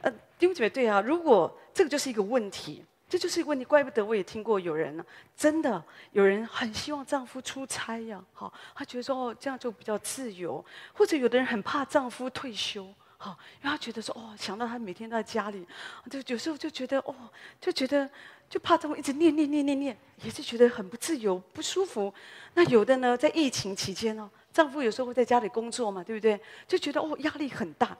[0.01, 5.05] 呃，弟兄姐妹，对啊，如果这个就是一个问题，这就是一个问题，怪不得我也听过有人呢，
[5.37, 12.93] 真的有人很希望丈夫出差呀，好，他觉得说哦，这样就比较自由，或者有的人很怕丈夫退休。
[13.23, 15.65] 好，因为他觉得说，哦，想到他每天都在家里，
[16.09, 17.15] 就有时候就觉得，哦，
[17.61, 18.09] 就觉得
[18.49, 22.13] 就怕这么一直念念念念念，也是觉得很不自由、不舒服。
[22.53, 26.37] 那有的呢，在疫情期间哦，丈夫有时候会在家里工作嘛，对不对？
[26.67, 27.97] 就觉得哦，压力很大。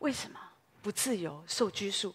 [0.00, 0.40] 为什么
[0.82, 2.12] 不自由、受拘束？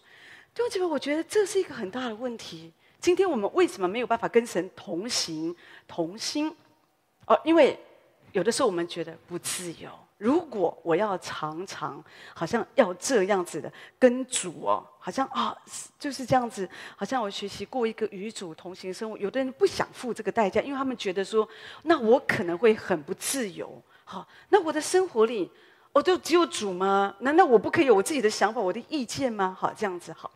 [0.54, 2.74] 就这个，我觉得这是一个很大的问题。
[3.00, 5.56] 今天我们为什么没有办法跟神同行、
[5.88, 6.54] 同心？
[7.26, 7.80] 哦，因为
[8.34, 9.90] 有的时候我们觉得不自由。
[10.24, 12.02] 如果我要常常
[12.34, 15.54] 好像要这样子的跟主哦，好像啊
[16.00, 19.18] 就是这样子，好像我学习过一个与主同行生活。
[19.18, 21.46] 有的人不想付这个代价，因为他们觉得说，
[21.82, 23.70] 那我可能会很不自由。
[24.06, 25.52] 好，那我的生活里，
[25.92, 27.14] 我就只有主吗？
[27.20, 29.54] 难道我不可以有我自己的想法、我的意见吗？
[29.60, 30.32] 好，这样子好。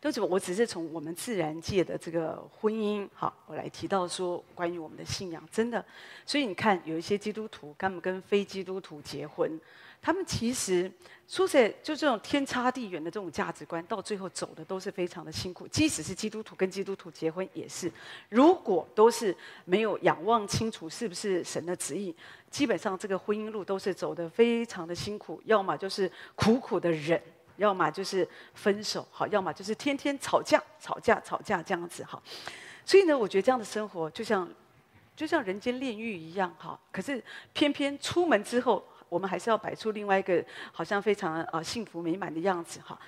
[0.00, 5.84] 都是我只是从我们自然界的这个婚姻，好，我来提到说关于我们的信仰，真的。
[6.26, 9.60] 所以你看，有一些基督徒，他们跟非基督徒结婚，
[10.00, 10.90] 他们其实
[11.26, 15.66] 说实在，就这种天差地远的这种价值观，到最后走的都是非常的辛苦。
[15.68, 17.90] 即使是基督徒跟基督徒结婚，也是，
[18.28, 22.14] 如果都是没有仰望清楚是不是神的旨意，
[22.50, 27.20] 基本上这个婚姻路都是走的非常的辛苦，要么就是苦苦的忍。
[27.62, 32.20] 要么就是分手，好；要么就是天天吵架、吵架、吵架这样子，哈。
[32.84, 34.48] 所以呢，我觉得这样的生活就像
[35.14, 36.76] 就像人间炼狱一样，哈。
[36.90, 37.22] 可是
[37.52, 42.98] 偏偏出门之后，我们还是要摆出另外一个好像非常啊幸福美满的样子，哈。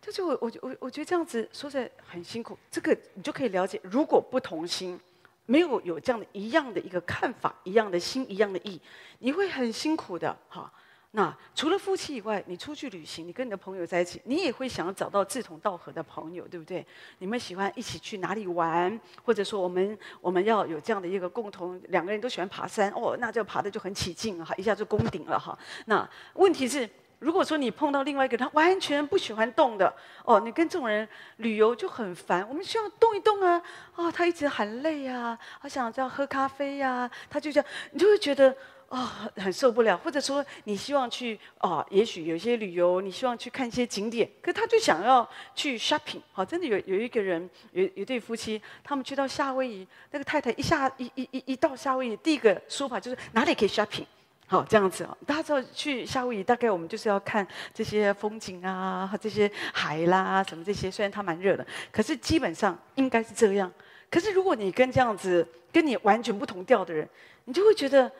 [0.00, 4.98] 就是我我我我觉得这样子说起来很辛苦，这个你就可以了解，如果不同心，
[5.44, 8.80] 没有有这样的一样的一个看法、一样的心、一样的意，
[9.18, 10.72] 你会很辛苦的，哈。
[11.18, 16.86] 那除了夫妻以外，你出去旅行，你跟你的朋友在一起，你也会想要找到志同道合的朋友，对不对？
[17.18, 25.58] 你们喜欢一起去哪里玩，或者说我们我们要有这样的一个共同，两个人都喜欢爬山哦，那就爬的就很起劲哈，一下就攻顶了哈。
[25.86, 29.92] 那问题是，如果说你碰到另外一个他完全不喜欢动的
[30.24, 32.48] 哦，你跟这种人旅游就很烦。
[32.48, 33.60] 我们需要动一动啊，
[33.96, 38.56] 哦，他一直很累啊，他想要喝咖啡呀，他就这样，你就会觉得。
[38.88, 46.22] 啊、很受不了，或者说你希望去、哦，也许有些旅游，你希望去看一些景点，可他就想要去 shopping。
[46.32, 54.06] 好，真的有有一个人，有有对夫妻，他们去到夏威夷，那个太太一下一一一一到夏威夷，第一个说法就是哪里可以 shopping。
[54.46, 60.90] 好，这样子哦，大家知道去夏威夷，大概我们就是要看这些风景啊，这些海啦，什么这些。
[60.90, 63.70] 虽然它蛮热的，可是基本上应该是这样。
[64.10, 67.06] 可是如果你跟这样子跟你完全不同调的人，
[67.44, 68.10] 你就会觉得。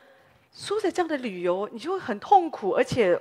[0.58, 3.16] 说在这样的旅游，你就会很痛苦，而且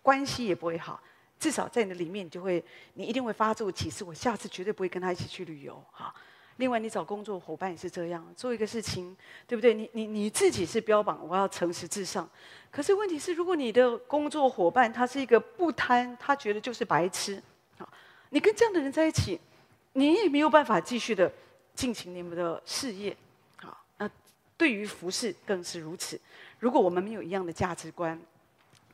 [0.00, 0.98] 关系也不会好。
[1.38, 2.64] 至少在你的里面，你就会，
[2.94, 5.84] 你一定会发这个启示：我下次绝对不会跟他一起去旅游。
[5.92, 6.12] 哈。
[6.56, 9.14] 另外，你找工作伙伴也是这样，做一个事情，
[9.46, 9.74] 对不对？
[9.74, 12.26] 你你你自己是标榜我要诚实至上，
[12.70, 17.42] 可是问题是，如果你的工作伙伴他是一个不贪，他觉得就是白痴，
[17.76, 17.86] 好，
[18.30, 19.38] 你跟这样的人在一起，
[19.92, 21.30] 你也没有办法继续的
[21.74, 23.14] 进行你们的事业。
[23.56, 24.10] 好，那
[24.56, 26.18] 对于服侍更是如此。
[26.58, 28.18] 如果我们没有一样的价值观，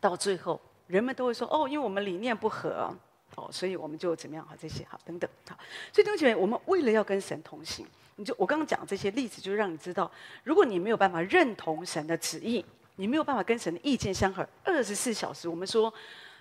[0.00, 2.94] 到最后人们都会说：“哦，因为我们理念不合，
[3.36, 4.44] 哦，所以我们就怎么样？
[4.46, 5.56] 好，这些好等等好。”
[5.92, 10.10] 所以，同学们，我们为了要跟神同行，你就我刚刚讲这些例子，就让你知道，
[10.44, 12.64] 如果你没有办法认同神的旨意，
[12.96, 15.92] 你没有办法跟神的意见相合，二十四小时，我们说。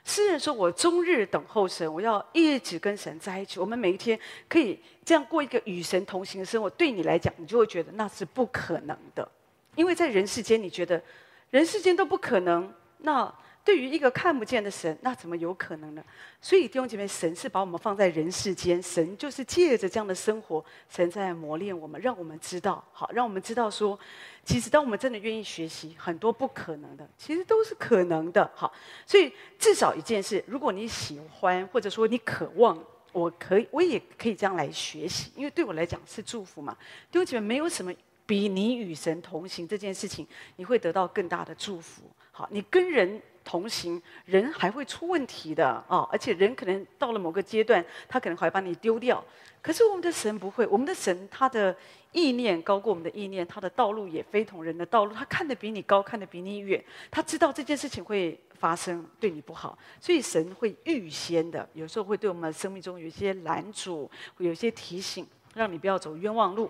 [0.04, 3.60] 诗人说：“我终日等候神，我要一直跟神在一起。
[3.60, 9.32] 我们每一天可以这样过一个与神同行的生活，对你来讲，你就会觉得那是不可能的，
[9.76, 11.02] 因为在人世间，你觉得
[11.50, 16.04] 人世间都不可能，那对于一个看不见的神，那怎么有可能呢？
[16.42, 23.98] 所以弟兄姐妹，神是把我们放在人世间，神就是借着这样的生活，神在磨练我们，让我们知道，好，让我们知道说，
[24.44, 28.74] 其实当我们真的愿意学习，很多不可能的，其实都是可能的，好。
[29.06, 36.76] 所以至少一件事，如果你喜欢，或者说你渴望，我可以，我也可以这样来学习，因为对我来讲是祝福嘛。
[37.12, 37.94] 弟兄姐妹，没有什么
[38.32, 42.04] 比你与神同行这件事情，你会得到更大的祝福。
[42.32, 43.22] 好，你跟人。
[43.44, 46.10] 同行，人还会出问题的啊、哦！
[46.12, 49.22] 而且人可能到了某个阶段，他可能还会把你丢掉。
[49.64, 51.76] 可是我们的神不会，我们的神他的
[52.12, 55.16] 意念高过我们的意念，他的道路也非同人的道路。
[55.16, 56.82] 他看得比你高，看得比你远。
[57.10, 66.70] 他知道这件事情会发生，对你不好，所以神会预先的，有时候会对我们生命中有一些拦阻，有一些提醒，让你不要走冤枉路。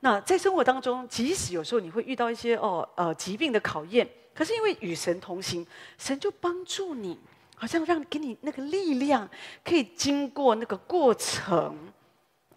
[0.00, 4.08] 那在生活当中，即使有时候你会遇到一些哦呃疾病的考验。
[4.32, 5.66] 可是因为与神同行，
[5.98, 7.18] 神就帮助你，
[7.56, 9.28] 好像让给你那个力量，
[9.62, 11.76] 可以经过那个过程，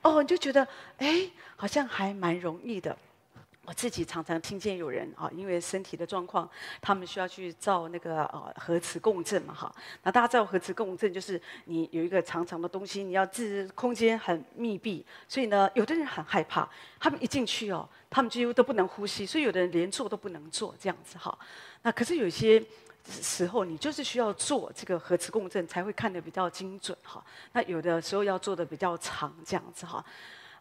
[0.02, 0.66] 哦，你就觉得
[0.98, 2.96] 哎，好像还蛮容易的。
[3.66, 6.50] 我自己常常听见有人啊，因为身体的状况，
[6.82, 9.74] 他们需要去照那个呃核磁共振嘛，哈。
[10.04, 16.68] 那大家知道核磁共振就是你有一个长长的东西，你要自空间很密闭，所以呢，有的人很害怕，
[17.00, 21.38] 他们一进去哦，他们几乎都不能呼吸，所以有的人连坐都不能坐这样子哈。
[21.84, 22.62] 那可是有些
[23.06, 27.24] 时候，你就是需要做这个核磁共振才会看得比较精准哈。
[27.54, 30.04] 那有的时候要做的比较长这样子哈。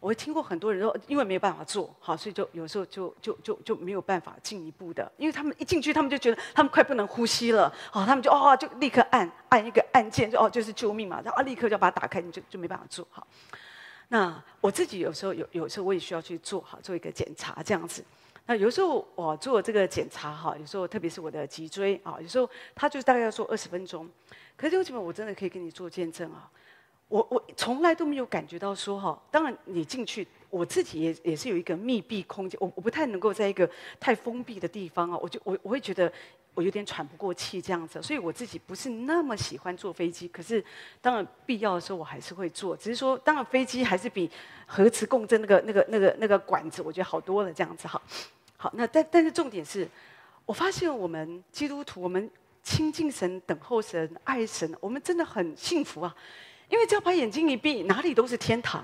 [0.03, 13.25] 我会听过很多人说，因为没有办法做好，所以就有时候就就就就没有办法进一步的，因为他们一进去，他们就觉得他们快不能呼吸了，好，他们就哦就立刻按按一个按键，就哦就是救命嘛，然后啊立刻就要把它打开，你就就没办法做好。
[14.09, 18.05] 那我自己有时候有有时候我也需要去做好做一个检查这样子。
[18.45, 24.11] 那有时候我做这个检查哈，有时候特别是我的脊椎啊，有时候他就大概要做二十分钟，
[24.57, 26.51] 可是为什么我真的可以跟你做见证啊？
[27.13, 33.69] 我我从来都没有感觉到说哈，当然你进去，我自己也也是有一个密闭空间，我我不太能够在一个
[34.01, 36.11] 太封闭的地方啊，我就我我会觉得
[36.55, 40.65] 我有点喘不过气这样子，所以我自己不是那么喜欢坐飞机，可是
[41.03, 44.31] 当然必要的时候我还是会坐，只是说当然飞机还是比
[44.67, 48.01] 核磁共振那个那个那个那个管子，我觉得好多了这样子哈。
[48.57, 49.87] 好，那但但是重点是，
[50.47, 52.31] 我发现我们基督徒，我们
[52.63, 56.17] 亲近神、等候神、爱神，我们真的很幸福啊。
[56.73, 58.83] 因为只要把眼睛一闭，哪里都是天堂，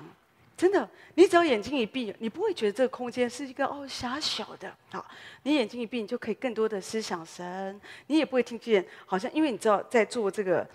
[0.55, 0.87] 真的。
[1.14, 5.03] 你只要眼睛一闭，你不会觉得这个空间是一个哦狭小的啊。
[5.42, 10.68] 你眼睛一闭，你就可以更多的思想神，你也不会听见好像，因为你知道在做这个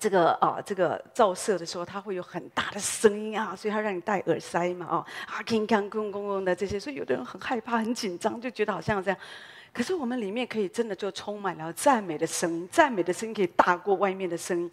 [0.00, 9.20] 这个啊这个照射的时候，它会有很大的声音啊，所以它让你戴耳塞嘛啊啊，叮当咣咣咣的这些，所以有的人很害怕、很紧张，就觉得好像这样。
[9.70, 14.70] 可是我们里面可以真的就充满了赞美的声音，赞美的声音可以大过外面的声音。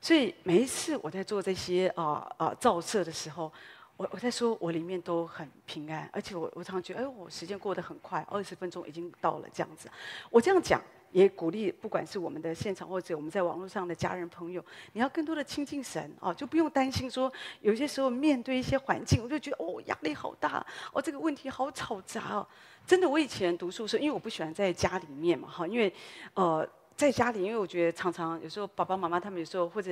[0.00, 3.52] 所以每一次我在做这些啊啊照射的时候，
[3.98, 9.90] 我我在说我里面都很平安，而且我我常常觉得，哎，我时间过得很快，二十分钟已经到了这样子。
[10.30, 10.80] 我这样讲
[11.12, 22.48] 也鼓励，不管是我们的现场或者我们在网络上的家人朋友，你要更多的亲近神啊，就不用担心说有些时候面对一些环境，我就觉得哦压力好大，哦这个问题好吵杂哦。
[22.86, 25.92] 真的，我以前读书时，因为我不喜欢在家里面嘛哈，因为
[26.32, 26.66] 呃。
[27.00, 29.90] 在家里，因为我觉得常常有时候爸爸妈妈他们有时候或者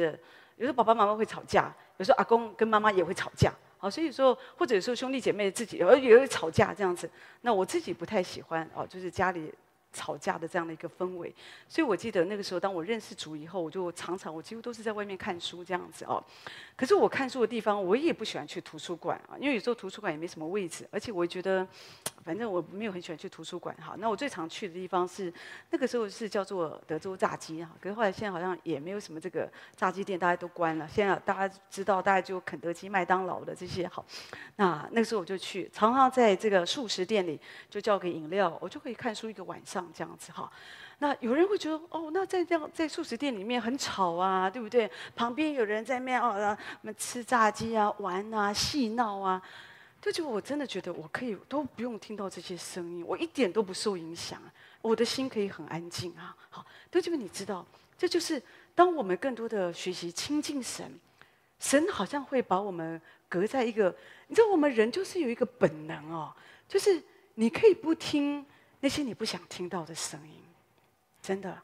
[0.58, 7.08] 有时候爸爸妈妈会吵架，有时候阿公跟妈妈也会吵架，好，所以说或者有时候兄弟姐妹自己也会吵架这样子，
[7.40, 9.50] 那我自己不太喜欢哦，就是家里。
[9.98, 11.34] 吵架的这样的一个氛围，
[11.68, 16.22] 所以我记得那个时候，当我认识主以后，我就常常我几乎都是在外面看书这样子哦。
[16.76, 21.66] 可是我看书的地方，我也不喜欢去图书馆啊，因为有时候图书馆也没什么位置，而且我觉得，
[22.24, 23.96] 反正我没有很喜欢去图书馆哈。
[23.98, 25.32] 那我最常去的地方是
[25.70, 30.86] 那个时候是叫做德州炸鸡哈，可是后来现在好像也没有什么这个炸鸡店，大家都关了。
[30.86, 34.04] 现在大家知道，大家就肯德基、麦当劳的这些好。
[34.54, 39.87] 那那个时候我就去，常常在这个素食店里就叫个饮料，我就可以看书一个晚上。
[39.94, 40.50] 这样子哈，
[40.98, 44.90] 那有人会觉得哦，那在这样在素食店里面很吵啊，对不对？
[45.14, 49.40] 旁边有人在那边哦，什么吃炸鸡啊、玩啊、戏闹啊，
[50.00, 54.40] 就就我真的觉得我可以都不用听到这些声音，我一点都不受影响，
[54.82, 56.34] 我的心可以很安静啊。
[56.50, 57.64] 好，都这边你知道，
[57.96, 58.42] 这就是
[58.74, 60.98] 当我们更多的学习亲近神，
[61.60, 63.94] 神好像会把我们隔在一个，
[64.26, 66.34] 你知道我们人就是有一个本能哦，
[66.66, 67.02] 就是
[67.34, 68.44] 你可以不听。
[68.80, 70.34] 那些你不想听到的声音，
[71.20, 71.60] 真的，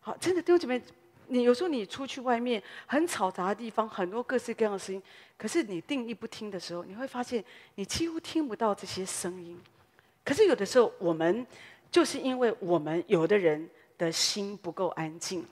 [0.00, 0.82] 好，真的弟兄姐妹，
[1.28, 5.02] 你有时候你出去外面很嘈杂的地方，很多各式各样的声音，
[5.36, 7.44] 可是你定义不听的时候，你会发现
[7.76, 9.60] 你几乎听不到这些声音。
[10.24, 11.46] 可是有的时候，我们
[11.90, 15.46] 就是因为我们有的人的心不够安静，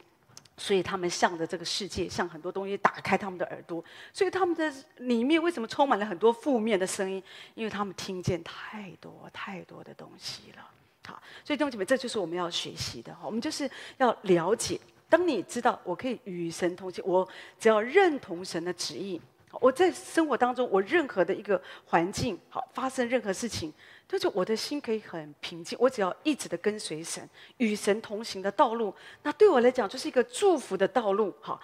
[0.57, 7.23] 所以他们向着这个世界，向很多东西打开他们的耳朵，所以他们的里面为什么充满了很多负面的声音？
[7.55, 10.71] 因为他们听见太多太多的东西了。
[11.07, 13.21] 好，所以弟兄姐妹，这就是我们要学习的哈。
[13.25, 17.27] 我们就是要了解，当你知道我可以与神同行，我
[17.59, 19.21] 只要认同神的旨意，
[19.61, 23.73] 我在生活当中，我任何的一个环境，好，发生任何事情，
[24.09, 25.79] 就是我的心可以很平静。
[25.81, 27.27] 我只要一直的跟随神，
[27.59, 28.93] 与神同行的道路，
[29.23, 31.33] 那对我来讲就是一个祝福的道路。
[31.41, 31.59] 哈，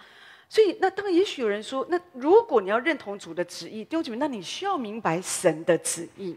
[0.47, 6.35] 所以那当，也许有人说，那如果你要认同主的旨意，弟兄姐妹，那你需要明白神的旨意。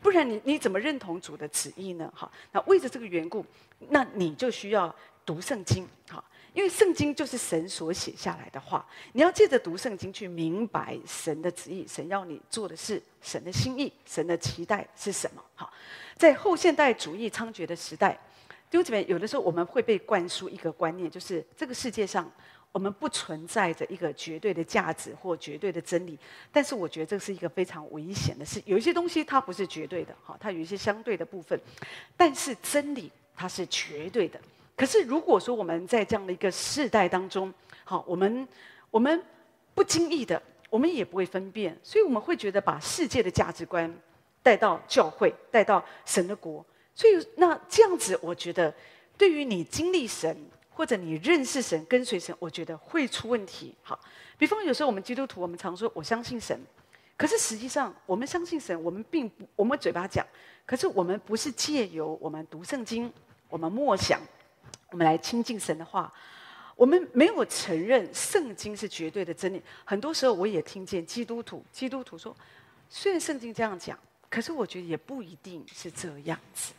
[0.00, 2.12] 不然你你怎么认同主的旨意呢？
[2.14, 3.44] 哈，那为着这个缘故，
[3.88, 4.94] 那你就需要
[5.26, 6.22] 读圣经，哈，
[6.54, 15.42] 因为圣经就是神所写下来的话，你要借着读圣经去明白神的旨意，神要你做的是神的心意，神的期待是什么？
[15.56, 15.70] 哈，
[16.16, 18.12] 在后现代主义猖獗的时代，
[18.70, 22.30] 弟兄姊妹，有的时候我们会被灌输一个观念，就是这个世界上。
[22.70, 26.18] 我们不存在着一个绝对的价值或绝对的真理，
[26.52, 28.62] 但是我觉得这是一个非常危险的事。
[28.66, 31.58] 有一些东西它不是绝对的，哈，它有一些相对的部分，
[32.16, 34.38] 但是真理它是绝对的。
[34.76, 37.52] 可是如果说我们在这样的一个世代当中，
[37.84, 38.46] 好，我们
[38.90, 39.20] 我们
[39.74, 43.92] 不经意的，我们也不会分辨，所以我们会觉得把世界的价值观
[44.42, 48.72] 带到教会，带到神的国，所以那这样子，我觉得
[49.16, 50.36] 对于你经历神。
[50.78, 53.74] 或者你认识神、跟随神，我觉得会出问题。
[53.82, 53.98] 好，
[54.38, 56.56] 比方有时候我们基督徒，我们常说我相信神，
[57.16, 60.24] 可是实际上我们相信神，我们并不，我们嘴巴讲，
[60.64, 63.12] 可是我们不是借由我们读圣经、
[63.48, 64.20] 我们默想，
[64.92, 66.12] 我们来亲近神的话，
[66.76, 69.60] 我们没有承认圣经是绝对的真理。
[69.84, 72.32] 很多时候我也听见基督徒，基督徒说，
[72.88, 73.98] 虽然圣经这样讲，
[74.30, 76.72] 可是我觉得也不一定是这样子。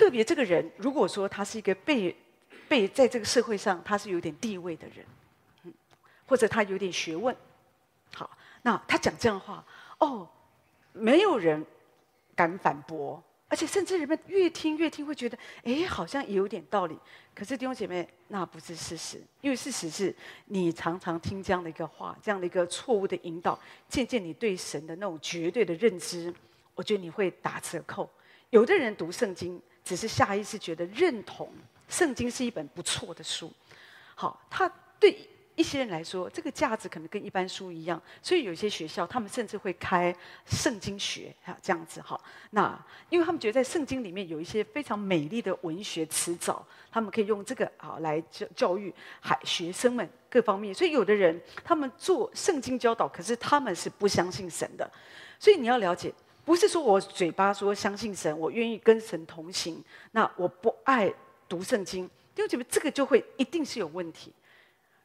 [0.00, 2.16] 特别这个人，如果说他是一个被
[2.66, 5.74] 被在这个社会上他是有点地位的人，
[6.24, 7.36] 或者他有点学问，
[8.14, 8.30] 好，
[8.62, 9.62] 那他讲这样的话，
[9.98, 10.26] 哦，
[10.94, 11.62] 没有人
[12.34, 16.98] 敢反驳，而且甚至人们越听越听会觉得，哎，好像有点道理。
[17.34, 26.32] 可是弟兄姐妹，那不是事实，因为事实是你常常听这样的一个话，这样的一个错误的引导，渐渐你对神的那种绝对的认知，
[26.74, 28.08] 我觉得你会打折扣。
[28.48, 29.60] 有的人读圣经。
[29.90, 31.52] 只是下意识觉得认同
[31.88, 33.52] 圣经是一本不错的书，
[34.14, 40.14] 好，他对一些人来说，这个价值可能跟一般书一样，所以有些学校他们甚至会开
[40.46, 42.18] 圣经学啊，这样子哈。
[42.50, 50.72] 那因为他们觉得在圣经里面有一些非常美丽的文学词藻，他们可以用这个啊来教教育海学生们各方面。
[50.72, 54.88] 所以有的人他们做圣经教导，可是他们是不相信神的，
[55.40, 56.14] 所以你要了解。
[56.44, 61.12] 不是说我嘴巴说相信神，我愿意跟神同行，那我不爱
[61.48, 64.32] 读圣经，弟兄姐妹，这个就会一定是有问题。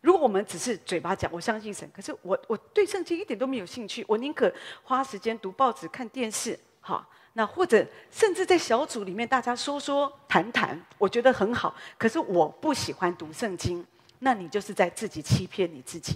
[0.02, 4.52] 如果我们只是嘴巴讲我相信神，可是我我对圣经一点都没有兴趣，我宁可
[4.84, 13.86] 花时间读报纸、看电视，哈，那或者甚至在小组里面大家说说谈谈，我觉得很好，可是我不喜欢读圣经，
[14.20, 16.16] 那你就是在自己欺骗你自己。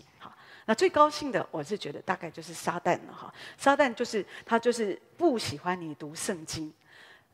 [0.70, 3.34] 那最高兴的，我是觉得大概就是撒旦了哈。
[3.58, 6.72] 撒旦就是他就是不喜欢你读圣经，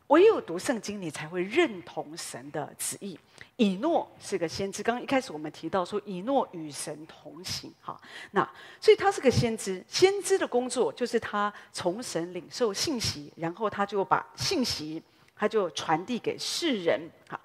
[0.07, 3.19] 唯有读圣经，你才会认同神的旨意。
[3.57, 7.99] 以诺是个先知，刚刚一开始我们提到说以诺与神同行哈。
[8.31, 15.03] 那所以他是个先知，先知的工作就是他从神领受信息，然后他就把信息
[15.35, 17.37] 他就传递给世人哈。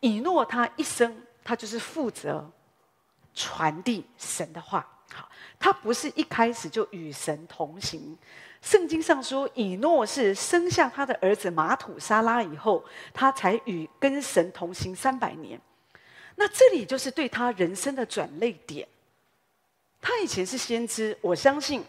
[0.00, 2.46] 以诺他一生他就是负责
[3.32, 4.86] 传递神的话。
[5.12, 8.16] 好，他不是一开始就与神同行。
[8.62, 15.60] 圣经上说，以诺是生下他的儿子马土沙拉以后，他才与跟神同行三百年。
[16.36, 18.86] 那这里就是对他人生的转泪点。
[20.00, 21.84] 他以前是先知，我相信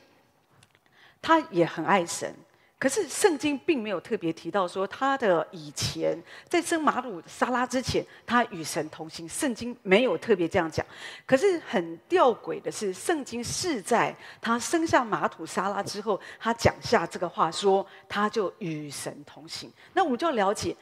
[1.21, 2.33] 他也很爱神。
[2.81, 9.29] 可是圣经并没有特别提到说他的以前在生马鲁沙拉之前，他与神同行。
[9.29, 10.83] 圣经没有特别这样讲。
[11.23, 19.71] 可是很吊诡的是，圣经是在他生下马土沙拉之后，他讲下这个话，说他就与神同行。
[19.93, 20.75] 那我们就要了解，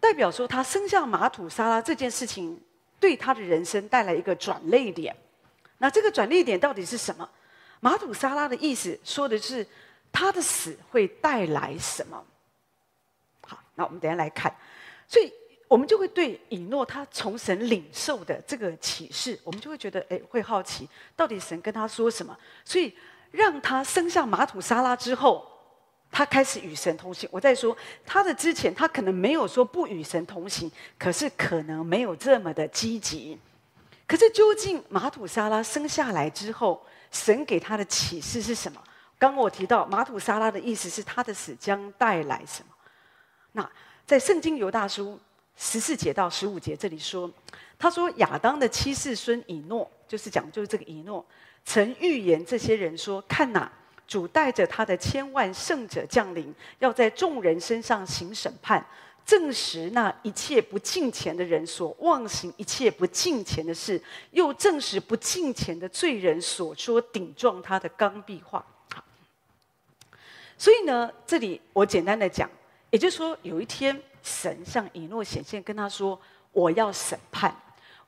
[0.00, 2.60] 代表说他生下马土沙拉这件事情，
[2.98, 5.14] 对他的人生带来一个转捩点。
[5.78, 7.30] 那这个转捩点到底是什么？
[7.78, 9.64] 马土沙拉的意思说的是。
[10.14, 12.24] 他的死会带来什么？
[13.42, 14.54] 好，那我们等下来看。
[15.08, 15.30] 所以，
[15.66, 22.38] 我们就会对以诺他从神领受的这个启示，我们就会觉得，哎，会好奇，到底神跟他说什么？
[22.64, 22.94] 所以，
[23.32, 25.44] 让他生下玛土沙拉之后，
[26.12, 27.28] 他开始与神同行。
[27.32, 33.36] 我在说他的之前，他可能没有说不与神同行，可是可能没有这么的积极。
[34.06, 38.80] 可是究竟玛土沙拉生下来之后，神给他的启示是什么？
[39.24, 42.74] 刚我提到马土沙拉的意思是他的死将带来什么？
[43.52, 43.70] 那
[44.04, 45.18] 在圣经犹大书
[45.56, 47.30] 十四节到十五节这里说，
[47.78, 51.24] 他说亚当的七世孙以诺，就是讲就是这个以诺，
[51.64, 53.72] 曾预言这些人说：看哪，
[54.06, 58.84] 主带着他的千万圣者降临，要在众人身上行审判。
[59.24, 63.98] 证实那一切不敬虔的人所妄行一切不敬虔的事，
[64.32, 68.62] 又证实不敬虔的罪人所说顶撞他的刚愎话。
[70.64, 72.50] 所以呢，这里我简单的讲，
[72.88, 76.18] 也就是说，有一天神向以诺显现，跟他说
[76.52, 77.54] ：“我要审判，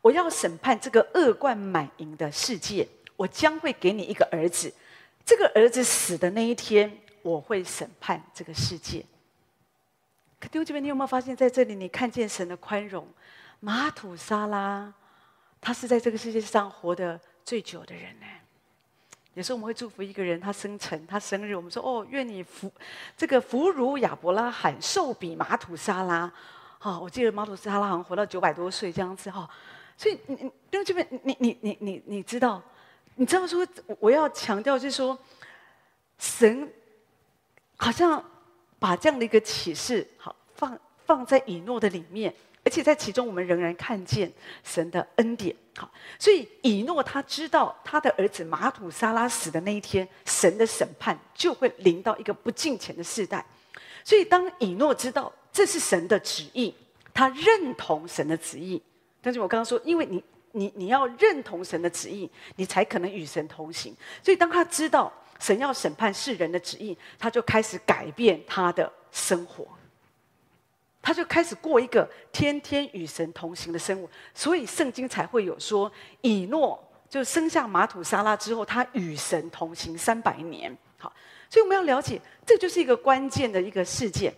[0.01, 4.73] 我要审判这个恶贯满盈的世界，我将会给你一个儿子。
[5.23, 6.91] 这个儿子死的那一天，
[7.21, 9.05] 我会审判这个世界。”
[10.41, 13.07] 可弟兄姐妹，你有没有发现，在这里你看见神的宽容？
[13.61, 14.91] 马土沙拉，
[15.61, 18.27] 他是在这个世界上活得最久的人呢。
[19.37, 22.73] 有时候我们会祝福一个人，他生辰，他生日，我们说：“哦，愿你福，
[23.17, 26.33] 这个福如亚伯拉罕，寿比马土沙拉。”
[26.81, 29.49] 哦，我记得马土沙拉好像活到九百多岁这样子哈、
[29.97, 32.63] 所以，你你弟兄姐妹，你你你你你知道，
[33.17, 33.67] 你知道说，
[34.01, 35.17] 我要强调就是说，
[36.19, 36.73] 神
[37.77, 38.25] 好像。
[38.79, 42.33] 把这样的一个启示，好放放在以诺的里面，
[42.67, 44.31] 而且在其中，我们仍然看见
[44.65, 45.55] 神的恩典。
[45.77, 45.89] 好，
[46.19, 53.47] 所以以诺他知道他的儿子马土沙拉死的那一天，神的审判就会临到一个不敬虔的世代。
[54.03, 56.75] 所以当以诺知道这是神的旨意，
[57.15, 58.83] 他认同神的旨意。
[59.23, 63.95] 但是我刚刚说，因为你你你要认同神的旨意，你才可能与神同行。
[64.23, 65.13] 所以当他知道。
[65.39, 69.69] 神要审判世人的旨意，他就开始改变他的生活，
[71.07, 74.11] 他就开始过一个天天与神同行的生活。
[74.35, 75.89] 所以圣经才会有说，
[76.21, 76.77] 以诺
[77.09, 80.77] 就生下玛土沙拉之后，他与神同行三百年。
[80.99, 81.13] 好，
[81.49, 84.35] 所以我们要了解，这就是一个关键的一个事件。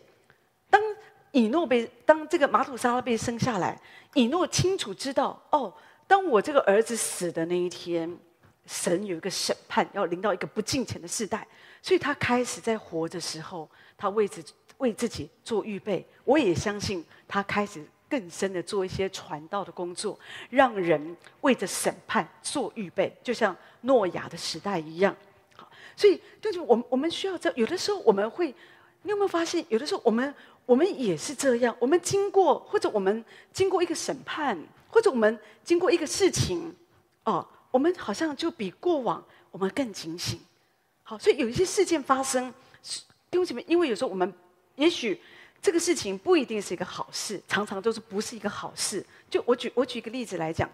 [0.68, 0.78] 当
[1.32, 3.80] 以诺被当这个玛土沙拉被生下来，
[4.12, 5.72] 以诺清楚知道，哦，
[6.06, 8.14] 当我这个儿子死的那一天。
[8.70, 11.48] 神有一个审判要临到一个不敬虔的世代，
[11.80, 13.66] 所以他开始在活的时候，
[13.96, 14.44] 他为自
[14.76, 16.06] 为自己做预备。
[16.28, 20.18] 我也相信他开始更深的做一些传道的工作，
[20.50, 25.16] 让人为着审判做预备，就像诺亚的时代一样。
[25.56, 25.66] 好，
[25.96, 28.54] 所以就是我们我们需要这，有的时候我们会，
[29.02, 30.34] 你有没有发现，有的时候我们
[30.66, 34.58] 我们也是这样，我们经过或者我们经过一个审判，
[34.90, 36.74] 或者我们经过一个事情，
[37.24, 37.46] 哦。
[37.70, 40.40] 我们好像就比过往我们更警醒，
[41.02, 42.50] 好，所以有一些事件发生，
[43.30, 44.32] 弟兄姐妹，因为有时候我们
[44.76, 45.20] 也许
[45.60, 49.04] 这个事情不一定是一个好事，常常都是不是一个好事。
[49.28, 50.68] 就我举我举一个例子来讲，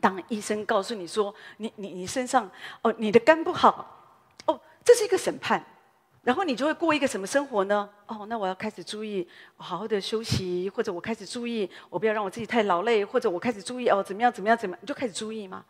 [0.00, 2.50] 当医生告诉你说你你你身上
[2.82, 3.86] 哦你的肝不好，
[4.46, 5.64] 哦这是一个审判，
[6.22, 7.88] 然后你就会过一个什么生活呢？
[8.06, 15.64] 哦，那我要开始注意好好的休息，或者我开始注意我不要让我自己太劳累，或者我开始注意哦怎么样怎么样怎么，你就开始注意嘛？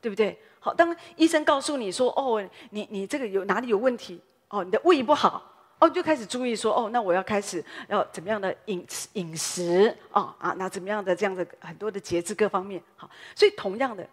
[0.00, 0.36] 对不对？
[0.58, 4.20] 好，当医生告诉你说：“哦，你你这个有哪里有问题？
[4.48, 5.51] 哦，你的胃不好，
[5.82, 10.54] 哦，就开始注意说：哦，那我要开始要怎么样的饮饮食啊啊？
[10.56, 12.80] 那怎么样的这样的很多的节制各方面？
[12.94, 14.08] 好，所以同样的，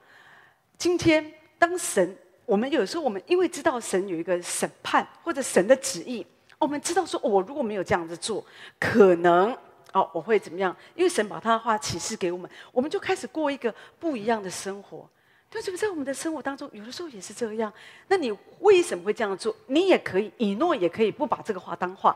[0.79, 2.17] 今天当神，
[2.47, 6.25] 我们有时候我们因为知道神有一个审判或者神的旨意，
[6.57, 8.43] 我们知道说，我如果没有这样子做，
[8.79, 9.55] 可能
[9.93, 10.75] 哦我会怎么样？
[10.95, 15.07] 因为神把他的话启示给我们，我们就开始过一个不一样的生活。”
[15.49, 17.73] 对，是不是在我们的生活当中，有的时候也是这样？
[18.07, 19.55] 那你为什么会这样做？
[19.67, 22.15] 你也可以，以诺也可以不把这个话当话，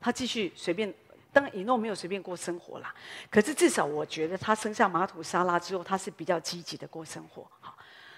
[0.00, 0.92] 他继续随便。
[1.32, 2.94] 当然，以诺没有随便过生活啦。
[3.30, 7.46] 可是至少我觉得他生下马土沙拉之后，他是比较积极的过生活。
[7.60, 7.76] 好，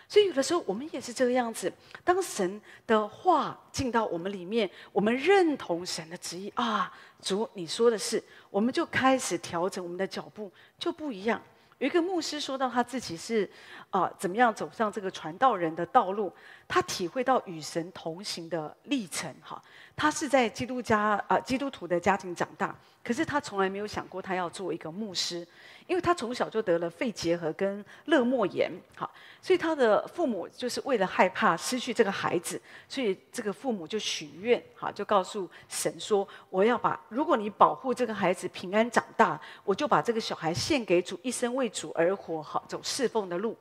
[0.09, 1.73] 所以有的时候我们也是这个样子。
[2.05, 11.43] 当神的话进到我们里面，我们认同神的旨意啊，主你说的是，我们就开始调整我们的脚步，就不一样。
[11.79, 13.49] 有一个牧师说到他自己是
[13.91, 16.33] 啊、怎么样走上这个传道人的道路？
[16.67, 19.35] 他体会到与神同行的历程。
[19.41, 19.63] 哈，
[19.99, 22.75] 他是在基督家啊、基督徒的家庭长大，
[23.05, 25.47] 可是他从来没有想过他要做一个牧师。
[25.89, 43.57] 因为他从小就得了肺结核跟肋膜炎，好，所以他的父母就是为了害怕失去这个孩子，所以这个父母就许愿，好，就告诉神说：“我要把，如果你保护这个孩子平安长大，我就把这个小孩献给主，一生为主而活，好，走侍奉的路。”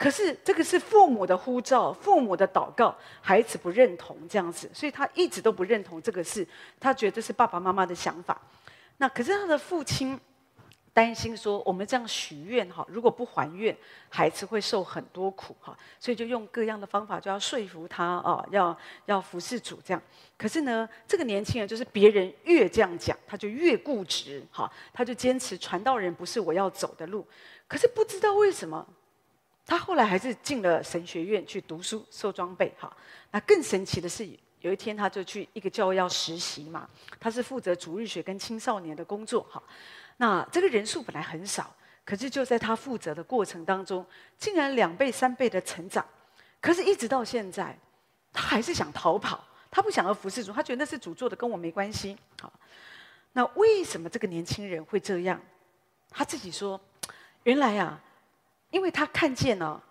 [0.00, 6.46] 可是这个是父母的呼召，父母的祷告，孩子不认同这样子，所以他一直都不认同这个事，
[6.80, 8.40] 他觉得是爸爸妈妈的想法。
[8.96, 10.18] 那可是他的父亲。
[10.92, 13.74] 担心说我们这样许愿哈，如果不还愿，
[14.08, 18.76] 孩子会受很多苦哈，所以就用各样的方法就要说服他啊，要
[19.06, 20.02] 要服侍主这样。
[20.36, 27.24] 可是呢，这个年轻人就是别人越这样讲，他就越固执哈，他就坚持传道人不是我要走的路。
[27.68, 28.84] 可是不知道为什么，
[29.70, 32.92] 他后来还是进了神学院去读书受装备哈。
[33.30, 34.28] 那更神奇的是，
[34.62, 36.90] 有一天他就去一个教会要实习嘛，
[37.20, 39.62] 他是负责主日学跟青少年的工作哈。
[40.16, 41.72] 那这个人数本来很少，
[42.04, 44.04] 可是就在他负责的过程当中，
[44.36, 46.04] 竟然两倍、三倍的成长。
[46.60, 47.78] 可是，一直到现在，
[48.32, 52.18] 他还是想逃跑，他不想要服侍主，他觉得那是主做的，跟我没关系。
[52.40, 52.52] 好，
[53.34, 55.40] 那为什么这个年轻人会这样？
[56.10, 56.80] 他自己说
[57.44, 58.02] ：“原来啊，
[58.70, 59.82] 因为他看见了，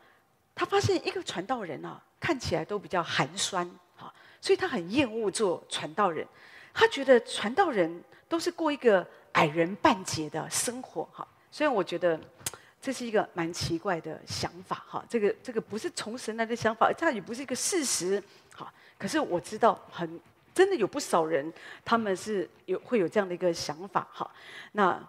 [0.56, 6.28] 他发现一个传道人啊，看起来都比较寒酸，好，所以他很厌恶做传道人。
[6.74, 12.20] 他觉得传道人都是过一个。”矮人半截的生活，哈，虽然我觉得
[12.82, 18.22] 这是一个蛮奇怪的想法，哈，这个这个不是从神来的想法，这也不是一个事实，
[18.56, 18.74] 哈。
[18.98, 20.20] 可是我知道，很
[20.52, 21.54] 真的有不少人，
[21.86, 24.30] 他们是有会有这样的一个想法，哈。
[24.72, 25.00] 那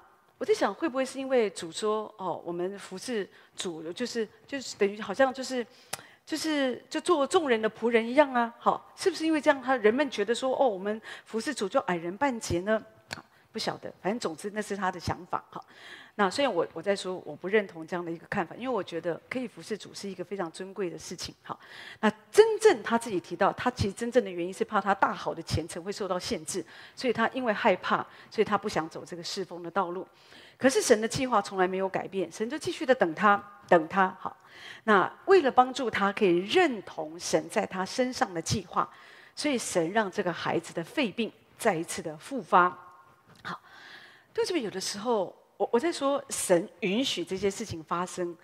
[0.40, 5.64] 我在想，会不会是因为主说，哦，我们服侍主，就是就是等于好像就是
[6.24, 12.82] 就是就做众人的仆人一样啊，好，是不是因为这样，他人们觉得说，哦，我们服侍主就矮人半截呢？
[13.52, 15.62] 不晓得，反正总之那是他的想法哈。
[16.16, 21.58] 那虽然我我在说我不认同这样的一个看法，因为我觉得可以服侍主是一个非常尊贵的事情哈。
[22.00, 30.06] 那真正他自己提到，他其实真正的原因是怕他大好的前程会受到限制，所以他因为害怕，所以他不想走这个侍奉的道路。
[30.58, 34.36] 可是神的计划从来没有改变，神就继续的等他，等他好。
[34.84, 38.86] 那为了帮助他可以认同神在他身上的计划，
[39.34, 42.68] 所以神让这个孩子的肺病再一次的复发。
[43.42, 43.58] 好
[44.34, 48.34] 对这边有的时候，我我在说神允许这些事情发生，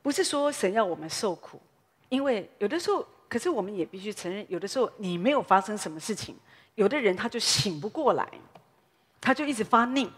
[0.00, 1.60] 不是说神要我们受苦，
[2.08, 6.34] 因为有的时候，可是我们也必须承认，有的时候你没有发生什么事情，
[6.76, 8.26] 有的人他就醒不过来，
[9.20, 10.10] 他就一直发愣，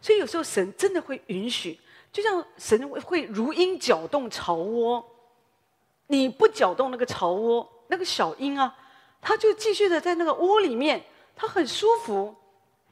[0.00, 1.76] 所以有时候神真的会允许，
[2.12, 5.04] 就像神会如鹰搅动巢窝，
[6.06, 8.72] 你不搅动那个巢窝，那个小鹰啊，
[9.20, 12.36] 它就继续的在那个窝里面，它很舒服，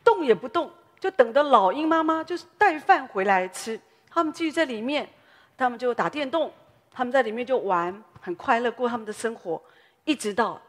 [0.03, 0.69] 动也不动。
[0.99, 3.79] 就等着老鹰妈妈就是带饭回来吃，
[4.09, 5.09] 他们继续在里面，
[5.57, 6.51] 他们就打电动，
[6.91, 9.63] 他们在里面就玩，很快乐过他们的生活，
[10.05, 10.61] 一直到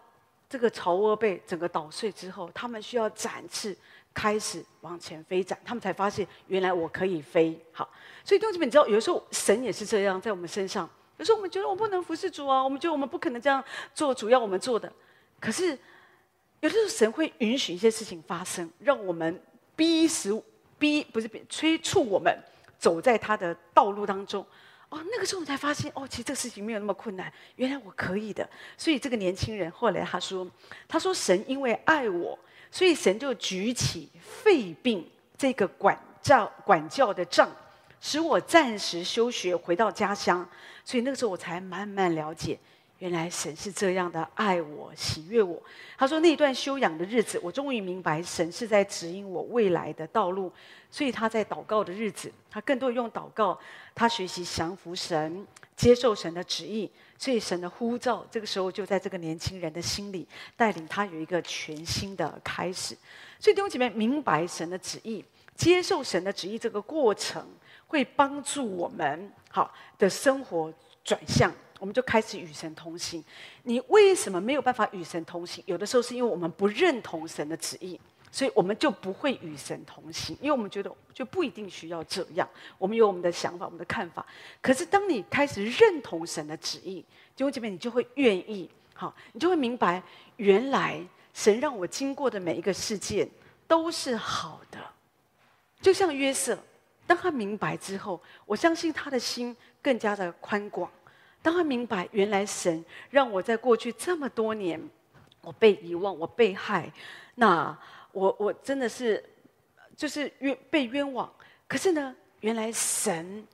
[0.50, 3.76] 这个巢窝被整个捣碎之后，他们需要展翅，
[4.14, 7.58] 开始往前飞展，他们才发现原来我可以飞。
[7.72, 7.90] 好，
[8.24, 13.64] 所以弟兄姊妹，你知道，有时候神也是这样在我们身上，有时候我们觉得我不能服侍主啊，我们觉得我们不可能这样
[13.94, 14.92] 做主要我们做的，
[15.40, 15.70] 可是
[16.60, 19.42] 有的时候神会允许一些事情发生，让我们。
[19.78, 20.30] 逼使
[20.78, 22.38] 逼不是逼催促我们
[22.78, 24.46] 走在他的道路当中，
[24.90, 28.48] 哦，那个时候我才发现，哦，其实这个事情没有那么困难，原来我可以的。
[28.78, 30.46] 所以这个年轻人后来他说，
[30.88, 32.38] 他说神因为爱我，
[32.70, 37.50] 所以神就举起肺病这个管教管教的杖，
[38.02, 40.48] 使我暂时休学回到家乡。
[40.84, 42.58] 所以那个时候我才慢慢了解。
[43.00, 45.62] 原来神是这样的爱我、喜悦我。
[45.98, 50.52] 他说那段休养的日子，我终于明白神是在指引我未来的道路。
[50.90, 53.60] 所以他在祷告的日子，他更多用祷告，
[53.94, 55.46] 他学习降服神，
[55.76, 56.90] 接受神的旨意。
[57.20, 62.96] 所以神的呼召，这个时候就在这个年轻人的心里，带领他有一个全新的开始。
[63.40, 65.24] 所以弟兄姐妹，明白神的旨意，
[65.56, 67.46] 接受神的旨意，这个过程
[67.88, 70.74] 会帮助我们好的生活
[71.04, 71.52] 转向。
[71.80, 73.24] 我们就开始与神同行。
[73.64, 75.64] 你为什么没有办法与神同行？
[75.68, 78.00] 有的时候是因为我们不认同神的旨意，
[78.32, 80.36] 所以我们就不会与神同行。
[80.42, 82.48] 因为我们觉得就不一定需要这样。
[82.78, 84.26] 我们有我们的想法，我们的看法。
[84.62, 87.02] 可是当你开始认同神的旨意，
[87.36, 90.02] 弟兄姐妹，你就会愿意，好，你就会明白，
[90.38, 91.00] 原来
[91.34, 93.30] 神让我经过的每一个事件
[93.68, 94.80] 都是好的。
[95.80, 96.58] 就像约瑟，
[97.06, 100.92] 当他明白之后，我相信他的心更加的宽广。
[101.48, 104.78] 当他明白，原来神让我在过去这么多年，
[105.40, 106.92] 我被遗忘，我被害，
[107.36, 107.74] 那
[108.12, 109.24] 我我真的是
[109.96, 111.32] 就是冤被冤枉。
[111.66, 113.48] 可是呢，原来神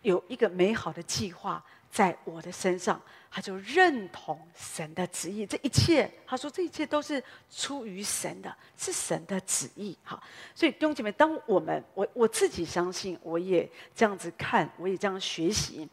[0.00, 3.00] 有一个美好的计划在我的身上，
[3.30, 5.46] 他就认同神的旨意。
[5.46, 9.96] 这一切，他说这一切都是出于神的，是神的旨意。
[10.02, 10.20] 好，
[10.56, 15.88] 所以弟兄姐妹，当我们我我自己相信，我也这样子看，我也这样学习。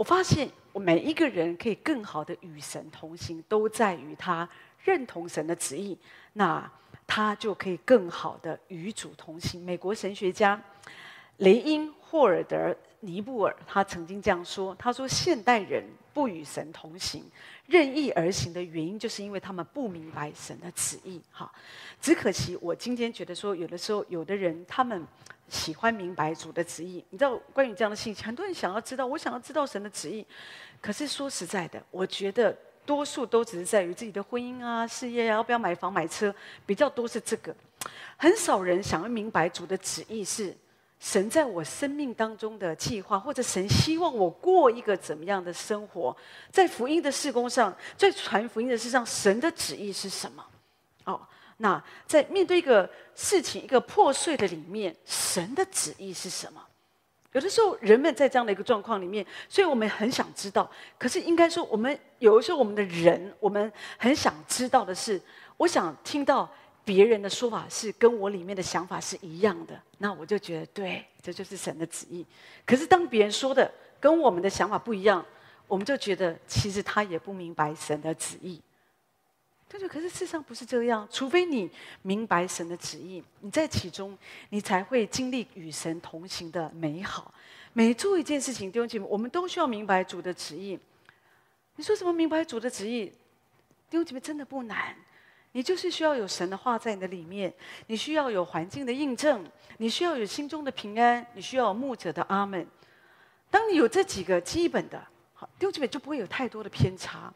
[0.00, 4.48] 我发现我每一个人可以更好的与神同行，都在于他
[4.82, 5.98] 认同神的旨意，
[6.32, 6.72] 那
[7.06, 9.62] 他就可以更好的与主同行。
[9.62, 10.58] 美国神学家
[11.36, 15.84] 雷因霍尔德尼布尔他曾经这样说：“他说现代人
[16.14, 17.22] 不与神同行，
[17.70, 21.50] 任意而行的原因，就是因为他们不明白神的旨意。”哈，
[22.02, 25.06] 只可惜我今天觉得说，有的时候有的人他们。
[25.50, 30.24] 喜欢明白主的旨意，你知道关于这样的信息，很多人想要知道，我想要知道神的旨意。
[30.80, 32.56] 可是说实在的，我觉得
[32.86, 36.32] 多数都只是在于自己的婚姻啊、事业啊，要不要买房买车，
[36.64, 37.52] 比较多是这个。
[38.16, 40.56] 很少人想要明白主的旨意是
[41.00, 46.16] 神在我生命当中的计划，或者神希望我过一个怎么样的生活，
[46.52, 50.44] 在福音的事工上，在传福音的事上，神的旨意是什么？
[51.04, 51.20] 哦。
[51.62, 56.62] 那在面对一个事情、一个破碎的里面，神的旨意是什么？
[57.32, 60.70] 有的时候，人们在这样的一个状况里面，所以我们很想知道。
[60.98, 65.20] 可是，应该说，我们有的时候，我们的人，我们很想知道的是，
[65.58, 66.50] 我想听到
[66.84, 72.26] 别人的说法是跟我里面的想法是一样的，那我就觉得对，这就是神的旨意。
[72.66, 73.70] 可是，当别人说的
[74.00, 75.24] 跟我们的想法不一样，
[75.68, 78.60] 我们就觉得其实他也不明白神的旨意。
[79.68, 81.06] 对对，可是事实上不是这样。
[81.12, 81.70] 除非你
[82.02, 84.18] 明白神的旨意，你在其中，
[84.48, 87.32] 你才会经历与神同行的美好。
[87.72, 90.76] 每做一件事情，弟兄姐妹，我们都需要明白主的旨意。
[91.76, 92.12] 你说什么？
[92.12, 93.06] 明白主的旨意，
[93.88, 94.96] 弟兄姐妹真的不难。
[95.52, 97.52] 你就是需要有神的话在你的里面，
[97.86, 99.44] 你需要有环境的印证，
[99.78, 102.66] 你需要有心中的平安，你需要有牧者的阿门。
[103.50, 107.32] 当你有这几个基本的，好，丢这边就不会有太多的偏差。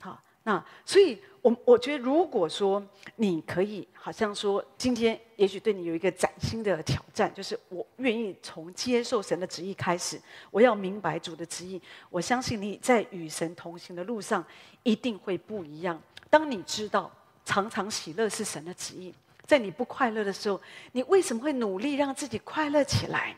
[0.00, 1.18] 好，那所以。
[1.42, 2.80] 我我觉得，如果说
[3.16, 10.22] 你可以，好像说今天也许对你有一个崭新的挑战，就是我愿意从接受神的旨意开始，
[10.52, 11.82] 我要明白主的旨意。
[12.10, 14.44] 我相信你在与神同行的路上
[14.84, 16.00] 一定会不一样。
[16.30, 17.10] 当你知道
[17.44, 19.12] 常常喜乐是神的旨意，
[19.46, 20.60] 在你不快乐的时候，
[20.92, 23.34] 你为什么会努力让自己快乐起来？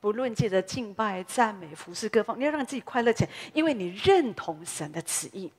[0.00, 5.50] 不论借着敬拜、赞美、服侍各方，你要让自己快乐起来，因为你认同神的旨意。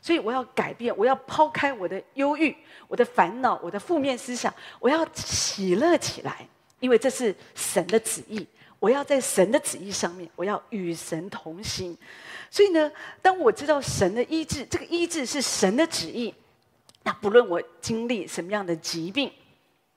[0.00, 2.56] 所以我要改变，我要抛开我的忧郁、
[2.88, 6.48] 我的烦恼、我的负面思想，我要喜乐起来，
[6.80, 8.44] 因为这是神的旨意。
[8.80, 11.96] 我要在神的旨意上面，我要与神同行。
[12.50, 12.90] 所以呢，
[13.20, 16.34] 当我知道神的医治，这个医治是神的旨意，
[17.02, 19.32] 那不论我经历什么样的疾病，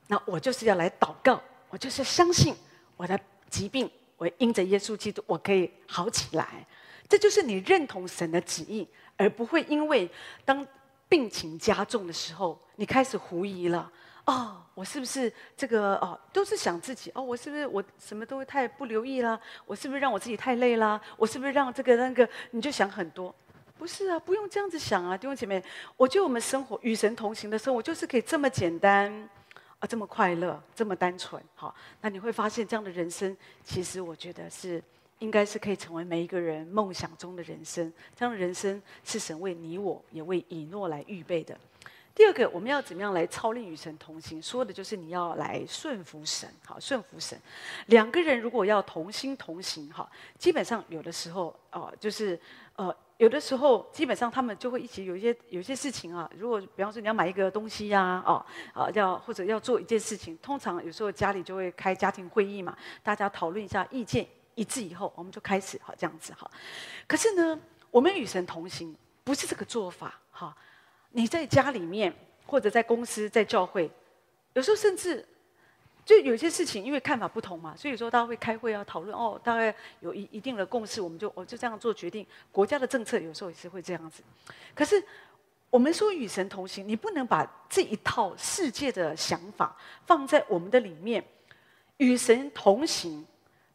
[0.08, 2.54] 那我就是要来祷告，我就是相信
[2.98, 6.66] 我的疾病，我因着耶稣基督，我可以好起来。
[7.08, 8.88] 这就是你认同神的旨意。
[9.18, 10.12] 而不会因为
[10.44, 10.68] 当
[11.08, 13.90] 病情加重的时候，你开始狐疑了。
[14.26, 15.96] 哦，我是不是这个？
[16.00, 17.10] 哦，都是想自己。
[17.16, 19.40] 哦，我是不是我什么都太不留意啦？
[19.66, 21.00] 我是不是让我自己太累啦？
[21.16, 22.28] 我是不是让这个那个？
[22.52, 23.34] 你就想很多。
[23.78, 25.64] 不是啊，不用这样子想啊，弟兄姐妹。
[25.98, 29.12] 我觉得我们生活与神同行的生活，就是可以这么简单
[29.80, 31.42] 啊，这么快乐，这么单纯。
[31.56, 34.82] 好，那你会发现这样的人生，其实我觉得是。
[35.20, 41.58] 应该是可以成为每一个人梦想中的人生，这样的人生是神为你我也为以诺来预备的。
[42.14, 44.42] 第二个，我们要怎么样来操练与神同行？
[44.42, 47.40] 说的就是你要来顺服神，好，顺服神。
[47.86, 50.08] 两个人如果要同心同行，哈，
[50.38, 52.38] 基本上有的时候哦，就是
[52.76, 56.30] 呃，有的时候基本上他们就会一起有一些有一些事情啊。
[56.38, 64.28] 如果比方说你要买一个东西呀，啊，啊，要或者要做一件事情，通常有时候家里就会开家庭会议嘛，大家讨论一下意见。
[64.58, 66.50] 一致以后，我们就开始好这样子哈。
[67.06, 67.60] 可是呢，
[67.92, 70.56] 我们与神同行不是这个做法哈。
[71.12, 73.92] 你在家里面，或者在公司、在教会，
[74.54, 75.28] 有时候甚至
[76.06, 82.26] 就有些事情，因为看法不同嘛，所以说大家会开会啊，讨论哦，大概有一一定的共识，我们就我就这样做决定。
[82.52, 84.24] 国家的政策有时候也是会这样子。
[84.74, 85.04] 可是
[85.70, 89.76] 我们说与神同行，你不能把这一套世界的想法
[90.06, 91.26] 放在我们的里面，
[91.98, 93.26] 与神同行。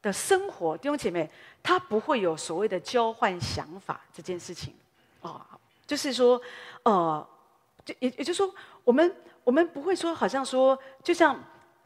[0.03, 1.31] 的生活，弟兄姐妹，
[1.63, 4.75] 他不会有所谓的交换想法这件事情，
[5.21, 5.39] 哦，
[5.87, 6.41] 就是说，
[6.85, 7.29] 呃，
[7.85, 8.51] 就也也就是说，
[8.83, 9.15] 我们
[9.45, 11.39] 我们不会说，好像说，就像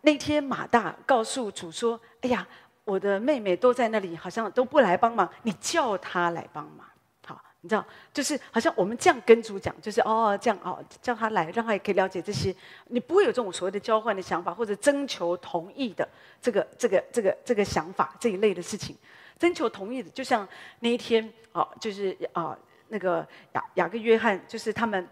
[0.04, 2.46] 那天马大告诉主说：“哎呀，
[2.84, 6.86] 我的妹妹都在那里，好像都不来帮忙，你叫她来帮忙。”
[7.26, 7.82] 好你知道，
[8.12, 12.54] 就是好像我们这样跟主讲，就是哦，这样哦，叫他来，让他也可以了解这些。
[12.88, 16.06] 你不会有这种所谓的交换的想法，或者征求同意的
[16.42, 18.94] 这个、这个、这个、这个想法这一类的事情。
[19.38, 20.46] 征求同意的，就像
[20.80, 22.54] 那一天哦，就是啊，
[22.88, 25.08] 那个雅雅各约翰，就是他们，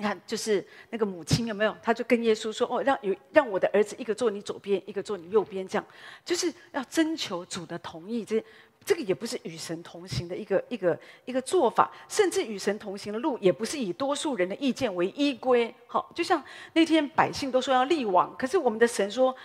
[0.00, 1.76] 你看，就是那个母亲有没有？
[1.82, 5.86] 他就跟耶稣说：“哦，让有让我的儿子一个坐你左边，一个坐你右边，这样
[6.24, 8.42] 就是要征求主的同意。”这
[8.82, 15.74] 这个也不是与神同行的一个一个一个做法，甚至与神同行的路也不是以多数人的意见为依归。
[15.86, 16.42] 好，就像
[16.72, 19.36] 那天百姓都说要立王，可是我们的神说，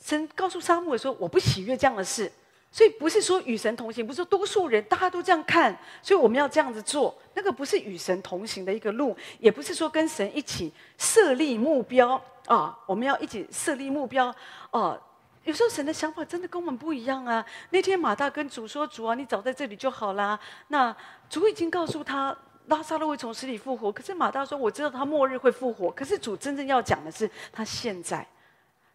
[0.00, 2.30] 神告诉撒母耳说，我不喜悦这样的事。
[2.74, 5.72] 所以不是说与神同行，不是说多数人大家都这样看，
[6.02, 7.16] 所以我们要这样子做。
[7.34, 12.76] 那个不是与神同行的一个路，也不是说跟神一起设立目标啊。
[12.84, 14.34] 我们要一起设立目标
[14.72, 15.00] 哦。
[15.44, 17.46] 有时候神的想法真的跟我们不一样啊。
[17.70, 20.92] 那天马大跟主说：“主啊，你早在这里就好啦。”那
[21.30, 28.26] 主已经告诉他拉撒路会从死里复活，可是马大说：“我知道他末日会复活。”可是主真正要讲的是他现在。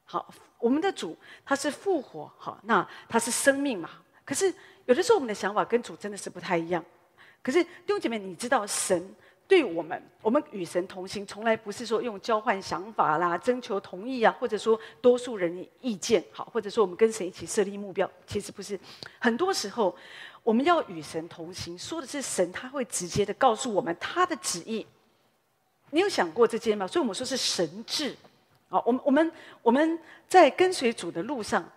[0.04, 0.28] 好，
[0.60, 3.90] 我们的主他是复活，好，那他是生命嘛？
[4.26, 4.54] 可是
[4.86, 6.84] 有的时候我们的想法跟主真的是不太一样。
[7.42, 9.16] 可是弟兄姐妹，你知道神
[9.48, 18.78] 对我们，我们与神同行，从来不是说用交换想法啦、征求同意啊，或者说多数人的意见，好，或者说我们跟神一起设立目标，其实不是。
[19.18, 19.96] 很多时候
[20.44, 24.86] 我们要与神同行，说的是神他会直接的告诉我们他的旨意。
[25.92, 26.86] 你有想过这件吗？
[26.86, 28.16] 所以我们说是神智。
[28.72, 29.32] 好，我们我们
[29.64, 31.68] 我们在跟随主的路上，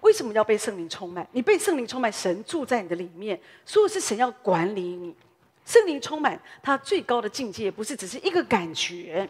[0.00, 1.24] 为什么要被圣灵充满？
[1.30, 5.14] 你被圣灵充满，神住在你的里面，所以是神要管理你。
[5.64, 9.28] 圣灵充满，它最高的境界不是只是一个感觉，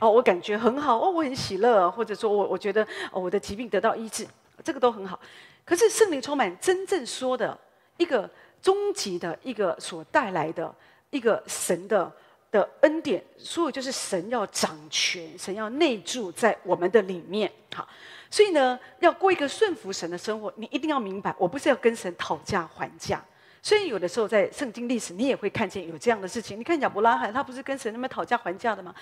[0.00, 4.26] 哦，我感觉很好，哦，我很喜乐，或者说我我觉得哦，我的疾病得到医治，
[4.64, 5.20] 这个都很好。
[5.64, 7.56] 可是圣灵充满，真正说的
[7.96, 8.28] 一个
[8.60, 10.74] 终极的一个所带来的
[11.10, 12.12] 一个神的。
[12.56, 17.50] 的恩典，所以就是神要掌权，神要内住在我们的里面。
[17.74, 17.86] 好，
[18.30, 23.22] 所以呢，要过一个顺服神的生活，你一定要明白，我不是要跟神讨价还价。
[23.62, 26.58] 所以有的时候在圣经历史，你也会看见有这样的事情。
[26.58, 28.94] 你看亚伯拉罕，他不是跟神那边讨价还价的吗？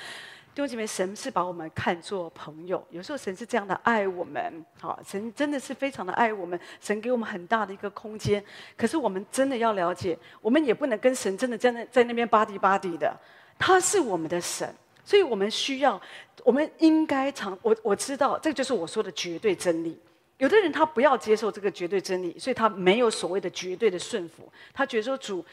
[0.54, 2.82] 弟兄姐妹，神是把我们看作朋友。
[2.90, 6.58] 有时候神是这样的爱我们，好，神真的是非常的爱我们。
[6.80, 8.42] 神给我们很大的一个空间，
[8.76, 13.14] 可是我们真的要了解，我们也不能跟神真的在那在那边巴迪巴迪的。
[13.58, 14.74] 他是我们的神，
[15.04, 16.00] 所以我们需要，
[16.42, 19.98] 我们应该常我我知道，这就是我说的绝对真理。
[20.38, 24.50] 有的人他不要接受这个绝对真理，所以他没有所谓的绝对的顺服。
[24.72, 25.44] 他觉得说主，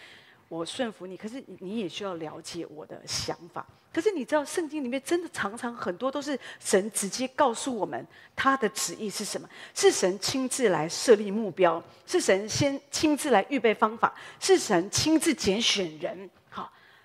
[0.49, 3.65] 我顺服你，可是你也需要了解我的想法。
[3.93, 16.29] 可是你知道，圣经里面真的常常很多都是神直接告诉我们他的旨意是什么，是神亲自来设立目标，是神先亲自来预备方法，是神亲自拣选人。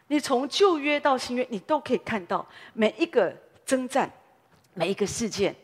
[0.08, 3.34] 你从旧约到新约，你都可以看到每一个
[3.64, 4.10] 征战，
[4.74, 5.54] 每一个事件，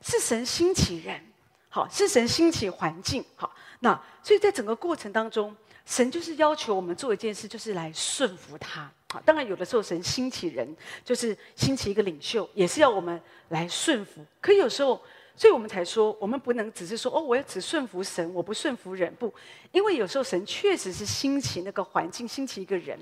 [0.00, 1.20] 是神兴起人，
[1.68, 5.54] 好，是神兴起环境，好，那所以在整个过程当中，
[5.86, 13.20] 神就是要求我们做一件事，就是来顺服他，好，当然有的时候神兴起人，就是兴起一个领袖，也是要我们
[13.50, 14.24] 来顺服。
[14.40, 15.00] 可有时候，
[15.36, 19.32] 所以我们才说，我们不能只是说哦，我要只顺服神，我不顺服人，不，
[19.70, 22.98] 因为有时候神确实是兴起那个环境，兴起一个人。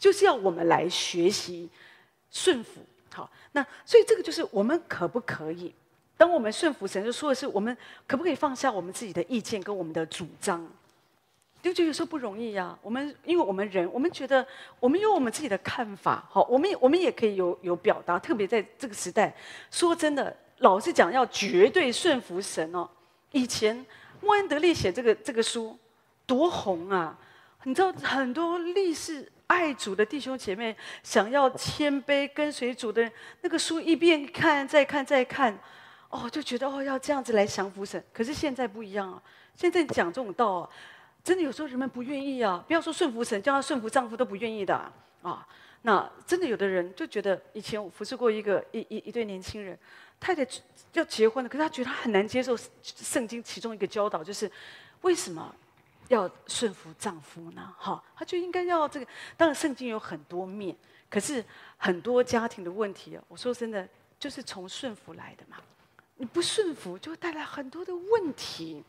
[0.00, 1.68] 就是要我们来学习
[2.30, 2.80] 顺服，
[3.12, 5.72] 好，那所以这个就是我们可不可以？
[6.16, 7.76] 当我们顺服神，就说的是我们
[8.06, 10.66] 可不可以放下我们自己的意见跟我们的主张？
[11.62, 12.76] 就觉得有时候不容易呀。
[12.80, 14.46] 我们因为我们人，我们觉得
[14.78, 18.18] 我们有我们自己的看法，好，我们我们也可以有有表达。
[18.18, 19.36] 特别在这个时代，
[19.70, 22.88] 说真的，老是讲要绝对顺服神哦。
[23.32, 23.84] 以前
[24.22, 25.78] 莫恩德利写这个这个书
[26.24, 27.18] 多红啊！
[27.64, 29.30] 你知道很多历史。
[29.50, 35.58] 爱主的弟兄姐妹，想要谦卑跟随主的人，那个书一边看再看再看，
[36.08, 38.02] 哦，就觉得哦要这样子来降服神。
[38.12, 39.20] 可是现在不一样啊，
[39.56, 40.70] 现在讲这种道啊，
[41.24, 42.64] 真的有时候人们不愿意啊。
[42.64, 44.72] 不要说顺服神，叫他顺服丈夫都不愿意的
[45.22, 45.44] 啊。
[45.82, 49.76] 那真的有的人就觉得，以前我服侍过一个一一一对年轻人，
[50.20, 50.46] 太太
[50.92, 54.48] 要结婚了，可是他觉得他很难接受圣经其中一个教导，就是
[55.00, 55.52] 为什么？
[56.10, 57.72] 要顺服丈夫呢？
[57.78, 59.06] 哈，他就应该要这个。
[59.36, 60.76] 当然，圣经有很多面，
[61.08, 61.42] 可是
[61.76, 63.88] 很多家庭的问题，我说真的，
[64.18, 65.56] 就是从顺服来的嘛。
[66.16, 68.82] 你不顺服，就会带来很多的问题。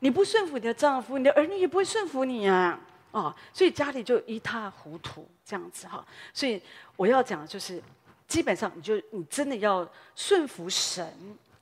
[0.00, 2.78] 你不顺服你的丈夫，你的儿女也不会顺服你啊。
[3.12, 6.04] 啊，所以家里就一塌糊涂这样子哈。
[6.32, 6.60] 所以
[6.96, 7.80] 我要讲的就是，
[8.26, 11.06] 基本上你就你真的要顺服神，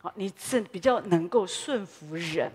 [0.00, 2.50] 啊，你是比较能够顺服人。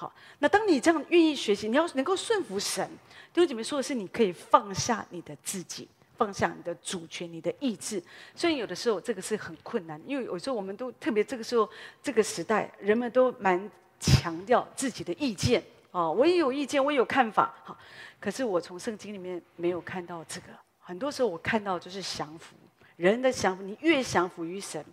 [0.00, 2.88] 好，那当你这样愿意学习，你要能够顺服神。
[3.32, 8.00] 弟兄姐妹说的是，你可以放下你的自己，放下你的主权、你的意志。
[8.32, 11.68] 虽然有的时候这个是很困难，因为有时候我们都特别这个时候
[12.00, 13.68] 这个时代，人们都蛮
[13.98, 17.52] 强调自己的意见啊，我也有意见，我也有看法。
[17.64, 17.76] 好，
[18.20, 20.46] 可是我从圣经里面没有看到这个。
[20.78, 22.54] 很多时候我看到就是降服，
[22.94, 24.84] 人的降服，你越降服于神。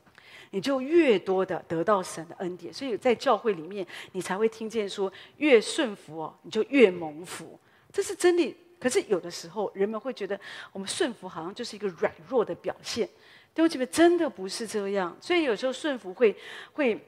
[0.52, 7.60] 你就越多的得到神的恩典，所以在教会里面，你才会听见说，越顺服哦，你就越蒙福。
[7.92, 8.56] 这是真理。
[8.78, 10.40] 可是有的时候，人们会觉得
[10.72, 13.08] 我们顺服好像就是一个软弱的表现。
[13.54, 15.16] 弟兄姐妹，真的不是这样。
[15.20, 16.36] 所以有时候顺服会
[16.74, 17.00] 会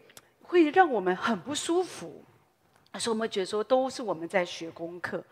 [0.42, 2.24] 会让我们很不舒服。
[2.94, 5.24] 所以我们觉得说都是我们在学功课。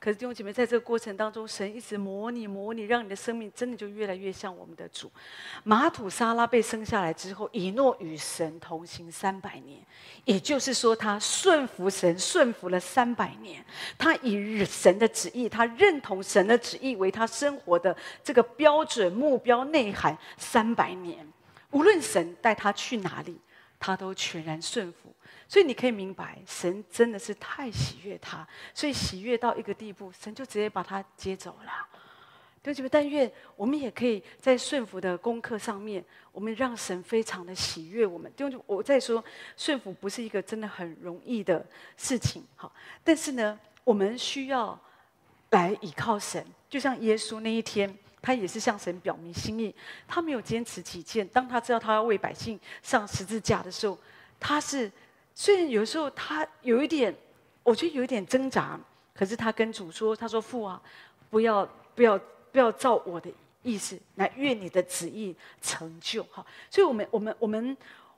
[0.00, 5.12] 可是弟兄姐妹，在这个过程当中，神一直模拟、模拟，让你的生命真的就越来越像我们的主。
[5.62, 9.78] 玛土沙拉被生下来之后，以诺与神同行三百年，
[10.24, 13.62] 也就是说，他顺服神，顺服了三百年。
[13.98, 17.94] 他以神的旨意，他认同神的旨意为他生活的
[18.24, 21.30] 这个标准、目标、内涵三百年。
[21.72, 23.38] 无论神带他去哪里，
[23.78, 25.14] 他都全然顺服。
[25.50, 31.72] 所以你可以明白，神真的是太喜悦他，所以喜悦到一个地步，神就直接把他接走了。
[32.62, 38.32] 弟兄姐妹，但愿我们也可以在顺服的功课上面，我们让神非常的喜悦我们。
[38.36, 39.24] 就，我再说，
[39.56, 42.72] 顺服不是一个真的很容易的事情，好，
[43.02, 44.78] 但是呢，我们需要
[45.50, 47.92] 来倚靠神，就像耶稣那一天，
[48.22, 49.74] 他也是向神表明心意，
[50.06, 51.26] 他没有坚持己见。
[51.26, 53.98] 当他知道他要为百姓上十字架的时候，
[54.38, 54.88] 他是。
[55.40, 57.16] 虽然有时候他有一点，
[57.62, 58.78] 我觉得有一点挣扎，
[59.14, 60.78] 可是他跟主说：“他说父啊，
[61.30, 62.20] 不要不要
[62.52, 63.32] 不要照我的
[63.62, 67.74] 意思，来愿你的旨意成就。”哈，所以我们我们我们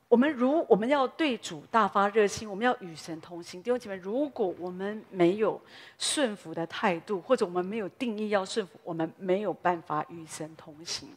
[0.08, 3.62] 我们如我们要对主大发热心，我们要与神同行。
[3.62, 5.60] 弟兄姐妹，如果我们没有
[5.98, 11.08] 顺服的态度，或者我们没有定义要顺服，我们没有办法与神同行。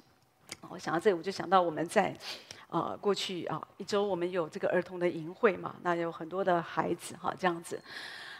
[0.70, 2.16] 我想到这里，我就想到我们在。
[2.76, 7.82] 啊、过去啊，一周我们有这个儿童的营会嘛，那有很多的孩子哈，这样子。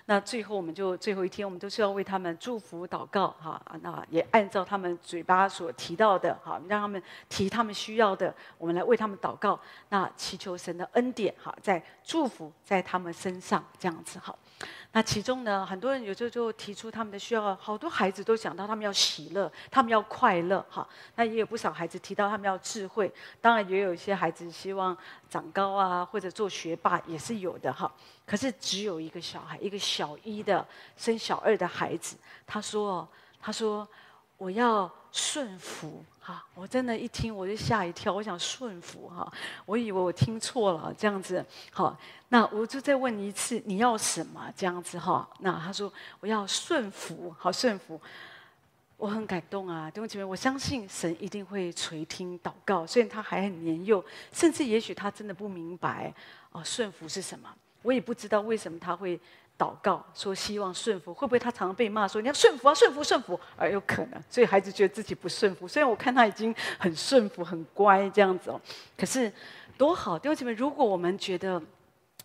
[0.08, 3.62] 那最后我们就最后一天，我们都是要为他们祝福祷告哈。
[3.82, 9.58] 那也按照他们嘴巴所提到的哈，让他们提他们需要的，我们来为他们祷告。
[9.88, 14.36] 那祈求神的恩典哈，在祝福在他们身上这样子哈。
[14.96, 20.88] 那其中呢，很多人有时候就提出他们的需要，好多孩子都讲到他们要喜乐，他们要快乐，哈。
[21.16, 24.98] 那也有不少孩子提到他们要智慧，当然也有一些孩子希望
[25.30, 27.94] 长高啊，或者做学霸也是有的，哈。
[28.26, 30.66] 可是只有一个小孩，一个小一的
[30.96, 32.16] 生小二的孩子，
[32.48, 33.06] 他说
[33.42, 33.86] ：“他说
[34.38, 38.12] 我要顺服。”哈，我真的，一听我就吓一跳。
[38.12, 39.32] 我想顺服哈，
[39.64, 41.46] 我以为我听错了这样子。
[41.70, 41.96] 好，
[42.30, 45.30] 那我就再问一次，你要什么这样子哈？
[45.42, 48.02] 那他说我要顺服，好顺服。
[48.98, 52.88] 我很感动啊，弟兄姐妹，我相信神一定会垂听祷告。
[52.88, 56.12] 虽然他还很年幼，甚至也许他真的不明白
[56.52, 57.48] 哦，顺服是什么。
[57.84, 59.20] 我也不知道为什么他会。
[59.58, 63.40] 祷告说希望顺服，会不会他常常被骂说你要顺服啊顺服顺服？
[63.56, 65.68] 而有可能，所以孩子觉得自己不顺服。
[65.68, 68.60] 虽然我看他已经很顺服、很乖这样子哦，
[68.98, 69.32] 可是
[69.78, 70.20] 多好！
[70.20, 71.62] 弟兄姐妹，如果我们觉得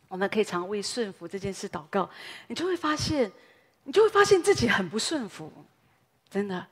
[0.08, 2.08] 我们可以常为顺服这件事祷告，
[2.48, 3.30] 你就会发现，
[3.84, 5.52] 你就会发现自己很不顺服。
[6.28, 6.66] 真的，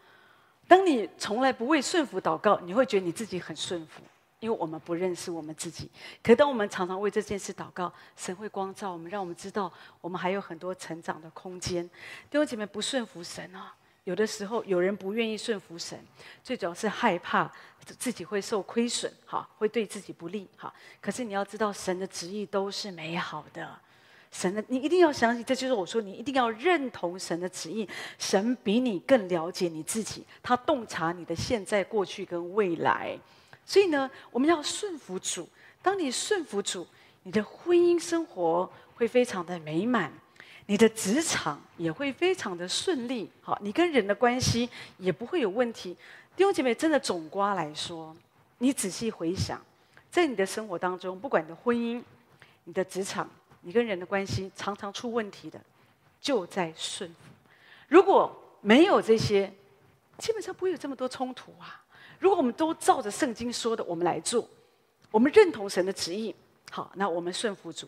[0.67, 4.03] 当你从来不为顺服祷告，你会觉得你自己很顺服。
[4.41, 5.91] 因为我们不认识我们自己，
[6.23, 11.83] 可当我们常常为这件事祷告，神会光照我们，让我们知道我们还有很多成长的空间。
[12.31, 13.75] 弟兄姐妹，不顺服神啊，
[14.05, 15.99] 有的时候有人不愿意顺服神，
[16.45, 17.53] 最主要是害怕
[17.99, 20.73] 自己会受亏损，哈，会对自己不利，哈。
[21.01, 23.77] 可是你要知道，神的旨意都是美好的，
[24.31, 27.89] 神的，你一定要相信，这就是我说，你一定要认同神的旨意。
[28.19, 33.19] 神比你更了解你自己，他洞察你的现在、过去跟未来。
[33.69, 35.47] 所以呢，我们要顺服主。
[35.83, 36.87] 当你顺服主，
[37.25, 40.11] 你的婚姻生活会非常的美满，
[40.65, 43.31] 你的职场也会非常的顺利。
[43.43, 45.95] 好，你跟人的关系也不会有问题。
[46.35, 48.17] 弟兄姐妹，真的总瓜来说，
[48.57, 49.61] 你仔细回想，
[50.11, 52.03] 在你的生活当中，不管你的婚姻、
[52.65, 53.29] 你的职场，
[53.61, 55.61] 你跟人的关系常常出问题的，
[56.23, 57.17] 就在顺服。
[57.87, 59.53] 如果没有这些，
[60.17, 61.85] 基本上不会有这么多冲突啊。
[62.19, 64.49] 如果我们都照着圣经说的，我们来做，
[65.11, 66.35] 我们认同神的旨意，
[66.71, 67.87] 好，那我们顺服主。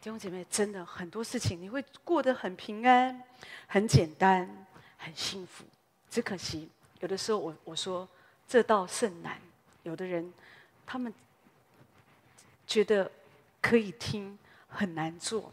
[0.00, 3.22] 弟兄姐妹，真的很多事情你会过得很平安、
[3.66, 4.66] 很简单、
[4.96, 5.64] 很幸福。
[6.10, 6.68] 只可惜
[7.00, 8.08] 有的时候我，我我说
[8.48, 9.38] 这道甚难。
[9.82, 10.32] 有的人
[10.86, 11.12] 他们
[12.66, 13.10] 觉得
[13.60, 15.52] 可以听，很难做，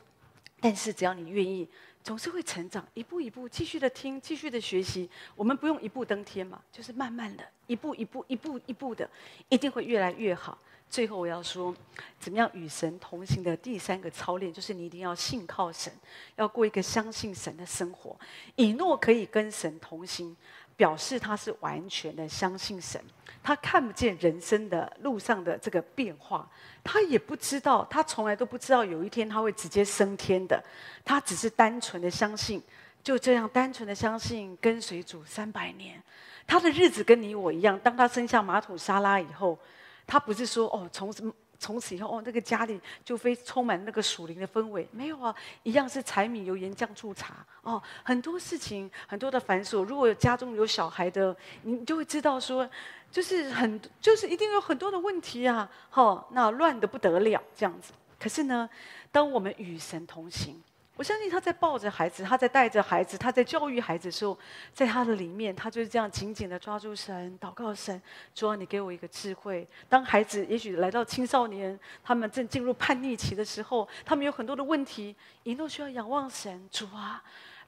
[0.60, 1.68] 但是只要你愿意。
[2.04, 5.10] 总是会成长，一步一步继续的听，继续的学习。
[5.36, 9.08] 我们不用一步登天嘛，就是慢慢的，一步一步，一步一步的，
[9.50, 10.58] 一定会越来越好。
[10.90, 11.76] 最后我要说，
[12.20, 15.94] 怎么样与神同行的第三个操练，就是你一定要信靠神，
[16.38, 18.18] 要过一个相信神的生活。
[18.56, 20.36] 以诺可以跟神同行。
[20.78, 23.04] 表示他是完全的相信神，
[23.42, 26.48] 他看不见人生的路上的这个变化，
[26.84, 30.64] 他也不知道，他从来都不知道有一天他会直接升天的，
[31.04, 32.62] 他只是单纯的相信，
[33.04, 36.00] 就这样单纯的相信跟随主三百年，
[36.48, 37.78] 他的日子跟你我一样。
[37.84, 39.60] 当他生下马土沙拉以后，
[40.08, 41.32] 他不是说哦，从什么？
[41.60, 44.88] 从此以后，哦，那个家里就非充满那个属灵的氛围。
[44.92, 45.34] 没有啊，
[45.64, 47.82] 一样是柴米油盐酱醋茶哦。
[48.04, 49.84] 很多事情，很多的繁琐。
[49.84, 52.70] 如果家中有小孩的，你就会知道说，
[53.10, 55.68] 就是很，就是一定有很多的问题啊。
[55.90, 57.92] 哈、那乱的不得了这样子。
[58.20, 58.70] 可是呢，
[59.12, 60.62] 当我们与神同行。
[60.98, 64.38] 我相信他在抱着孩子，他在带着孩子，他在教育孩子的时候，
[64.74, 68.02] 在他的里面，他就是这样紧紧的抓住神，祷告神，
[68.34, 69.68] 主啊，你给我一个智慧。
[69.88, 77.24] 当孩子也许来到青少年，他们正进入叛逆期的时候，他们有很多的问题，一诺需要仰望神，主啊，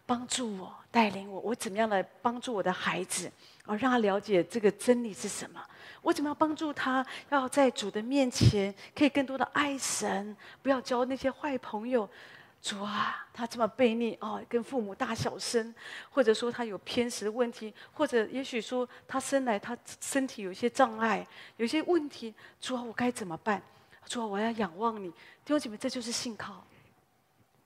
[0.08, 3.32] 帮助我，带领我，我怎么样来帮助我的孩子，
[3.68, 5.64] 而让他了解这个真理是什么？
[6.02, 12.10] 我怎么样帮助他，要在主的面前可以更多的爱神，不要交那些坏朋友。
[12.62, 15.74] 主啊，他这么悖逆哦，跟父母大小声，
[16.10, 22.34] 或者说他有偏食的问题，或者也许说他生来他身体有一些障碍，有些问题。
[22.60, 23.62] 主啊，我该怎么办？
[24.06, 26.62] 主啊，我要仰望你，弟兄姐妹，这就是信靠。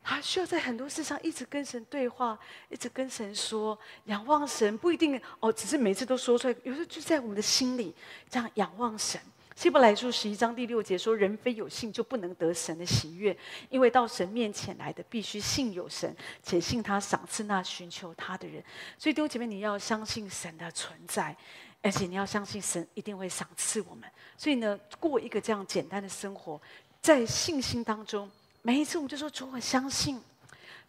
[0.04, 2.38] 他需要在很多事上一直跟神对话，
[2.70, 7.96] 一直跟神说，仰望神不一定哦，只是每次都说出来，有时候就在我们的心里
[8.30, 9.20] 这样仰望神。
[9.56, 13.36] 希伯来书十一章第六节说：“人非有信就不能得神的喜悦，
[13.70, 18.64] 因为到神面前来的必须信有神，且信他赏赐那寻求他的人。”
[18.98, 21.36] 所以弟兄姐妹，你要相信神的存在，
[21.82, 24.10] 而且你要相信神一定会赏赐我们。
[24.38, 26.60] 所以呢，过一个这样简单的生活，
[27.00, 28.30] 在信心当中，
[28.64, 30.20] 每一次我们就说：“主，我相信。”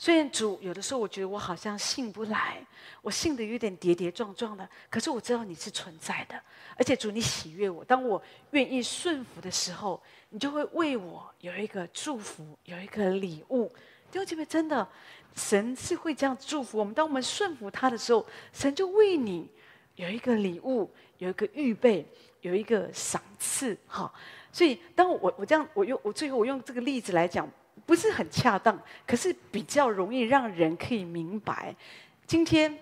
[0.04, 2.62] 虽然主有的时候，我觉得我好像信不来，
[3.00, 4.68] 我信的有点跌跌撞撞的。
[4.90, 6.38] 可是我知道你是存在的，
[6.76, 7.82] 而且主你喜悦我。
[7.82, 9.98] 当我愿意顺服的时候，
[10.28, 13.66] 你就会为我有一个祝福，有一个礼物。
[14.12, 14.86] 弟兄姐妹，真的，
[15.34, 16.92] 神是会这样祝福我们。
[16.92, 19.48] 当我们顺服他的时候，神就为你
[19.96, 22.06] 有一个礼物，有一个预备，
[22.42, 23.74] 有一个赏赐。
[23.86, 24.12] 哈，
[24.52, 27.50] 所以当我我这样，我用我最后我用这个例子来讲。
[27.86, 31.74] 不是很恰当，可是比较容易让人可以明白。
[32.26, 32.76] 今天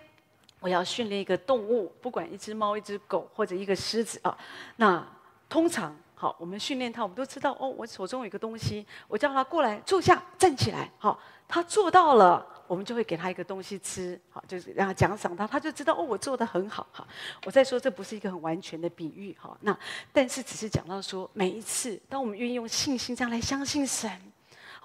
[0.60, 4.36] 我要训练一个动物，不管一只猫、一只狗或者一个狮子啊。
[4.76, 5.04] 那
[5.48, 7.68] 通常好，我们训练它，我们都知道哦。
[7.68, 10.88] 我手中有一个东西，我叫它过来坐下，站起来。
[10.98, 14.18] 好，它做到了，我们就会给它一个东西吃。
[14.30, 16.86] 好，就是让它奖赏它，它就知道哦，我做的很好。
[16.92, 17.04] 好，
[17.44, 19.36] 我再说，这不是一个很完全的比喻。
[19.40, 19.76] 好，那
[20.12, 24.31] 但是只是讲到说，每一次当我们愿意用信心这样来相信神。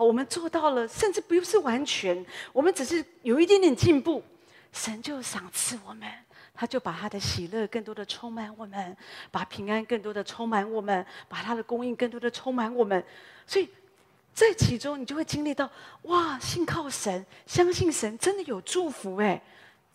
[0.06, 4.24] 我们做到了，甚至不是完全，我们只是有一点点进步，
[4.72, 6.08] 神就赏赐我们，
[6.54, 8.96] 他就把他的喜乐更多的充满我们，
[9.32, 13.04] 把平安更多的充满我们，把他的供应更多的充满我们。
[13.46, 13.68] 所以
[14.34, 15.70] 在其中，你就会经历到，
[16.04, 19.42] 哇，信靠神，相信神，真的有祝福哎，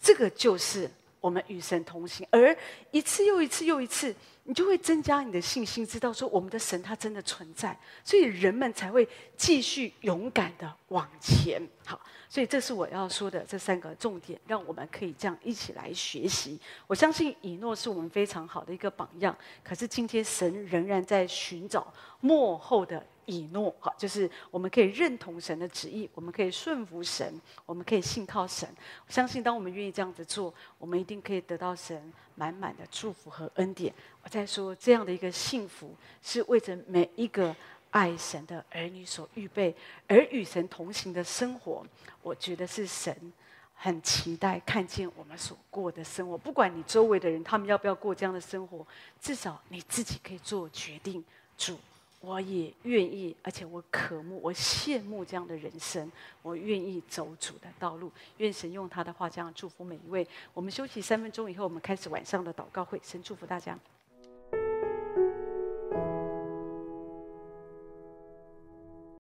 [0.01, 0.91] 这个就是
[1.21, 2.57] 我们与神同行，而
[2.91, 4.15] 一次又一次又一次。
[4.45, 11.63] 你就会增加你的信心，知道说我们的神他真的存在，所以人们才会继续勇敢的往前。
[11.85, 16.61] 好，所以这是我要说的这三个重点，让我们可以这样一起来学习。
[16.87, 23.07] 我相信以诺是我们非常好的一个榜样，可是今天神仍然在寻找幕后的。
[23.27, 28.69] 以诺，哈，就是我们可以认同神的旨意，我们可以顺服神，我们可以信靠神。
[29.07, 33.93] 我相信，当我们愿意这样子做，我们一定可以得到神满满的祝福和恩典。
[34.23, 37.55] 我再说，这样的一个幸福，是为着每一个
[37.91, 39.75] 爱神的儿女所预备，
[40.09, 41.87] 而与神同行的生活，
[42.23, 43.33] 我觉得是神
[43.75, 46.39] 很期待看见我们所过的生活。
[46.39, 48.87] 不管你周围的人他们要不要过这样的生活，
[49.21, 51.25] 至少你自己可以做决定，
[51.57, 51.79] 主。
[52.23, 56.11] 我也愿意，而且我渴慕，我羡慕这样的人生。
[56.41, 60.27] 我愿意走主的道路，愿神用他的话这样祝福每一位。
[60.55, 63.01] 我们休息三分钟以后，我们开始晚上的祷告会。
[63.03, 63.77] 神祝福大家。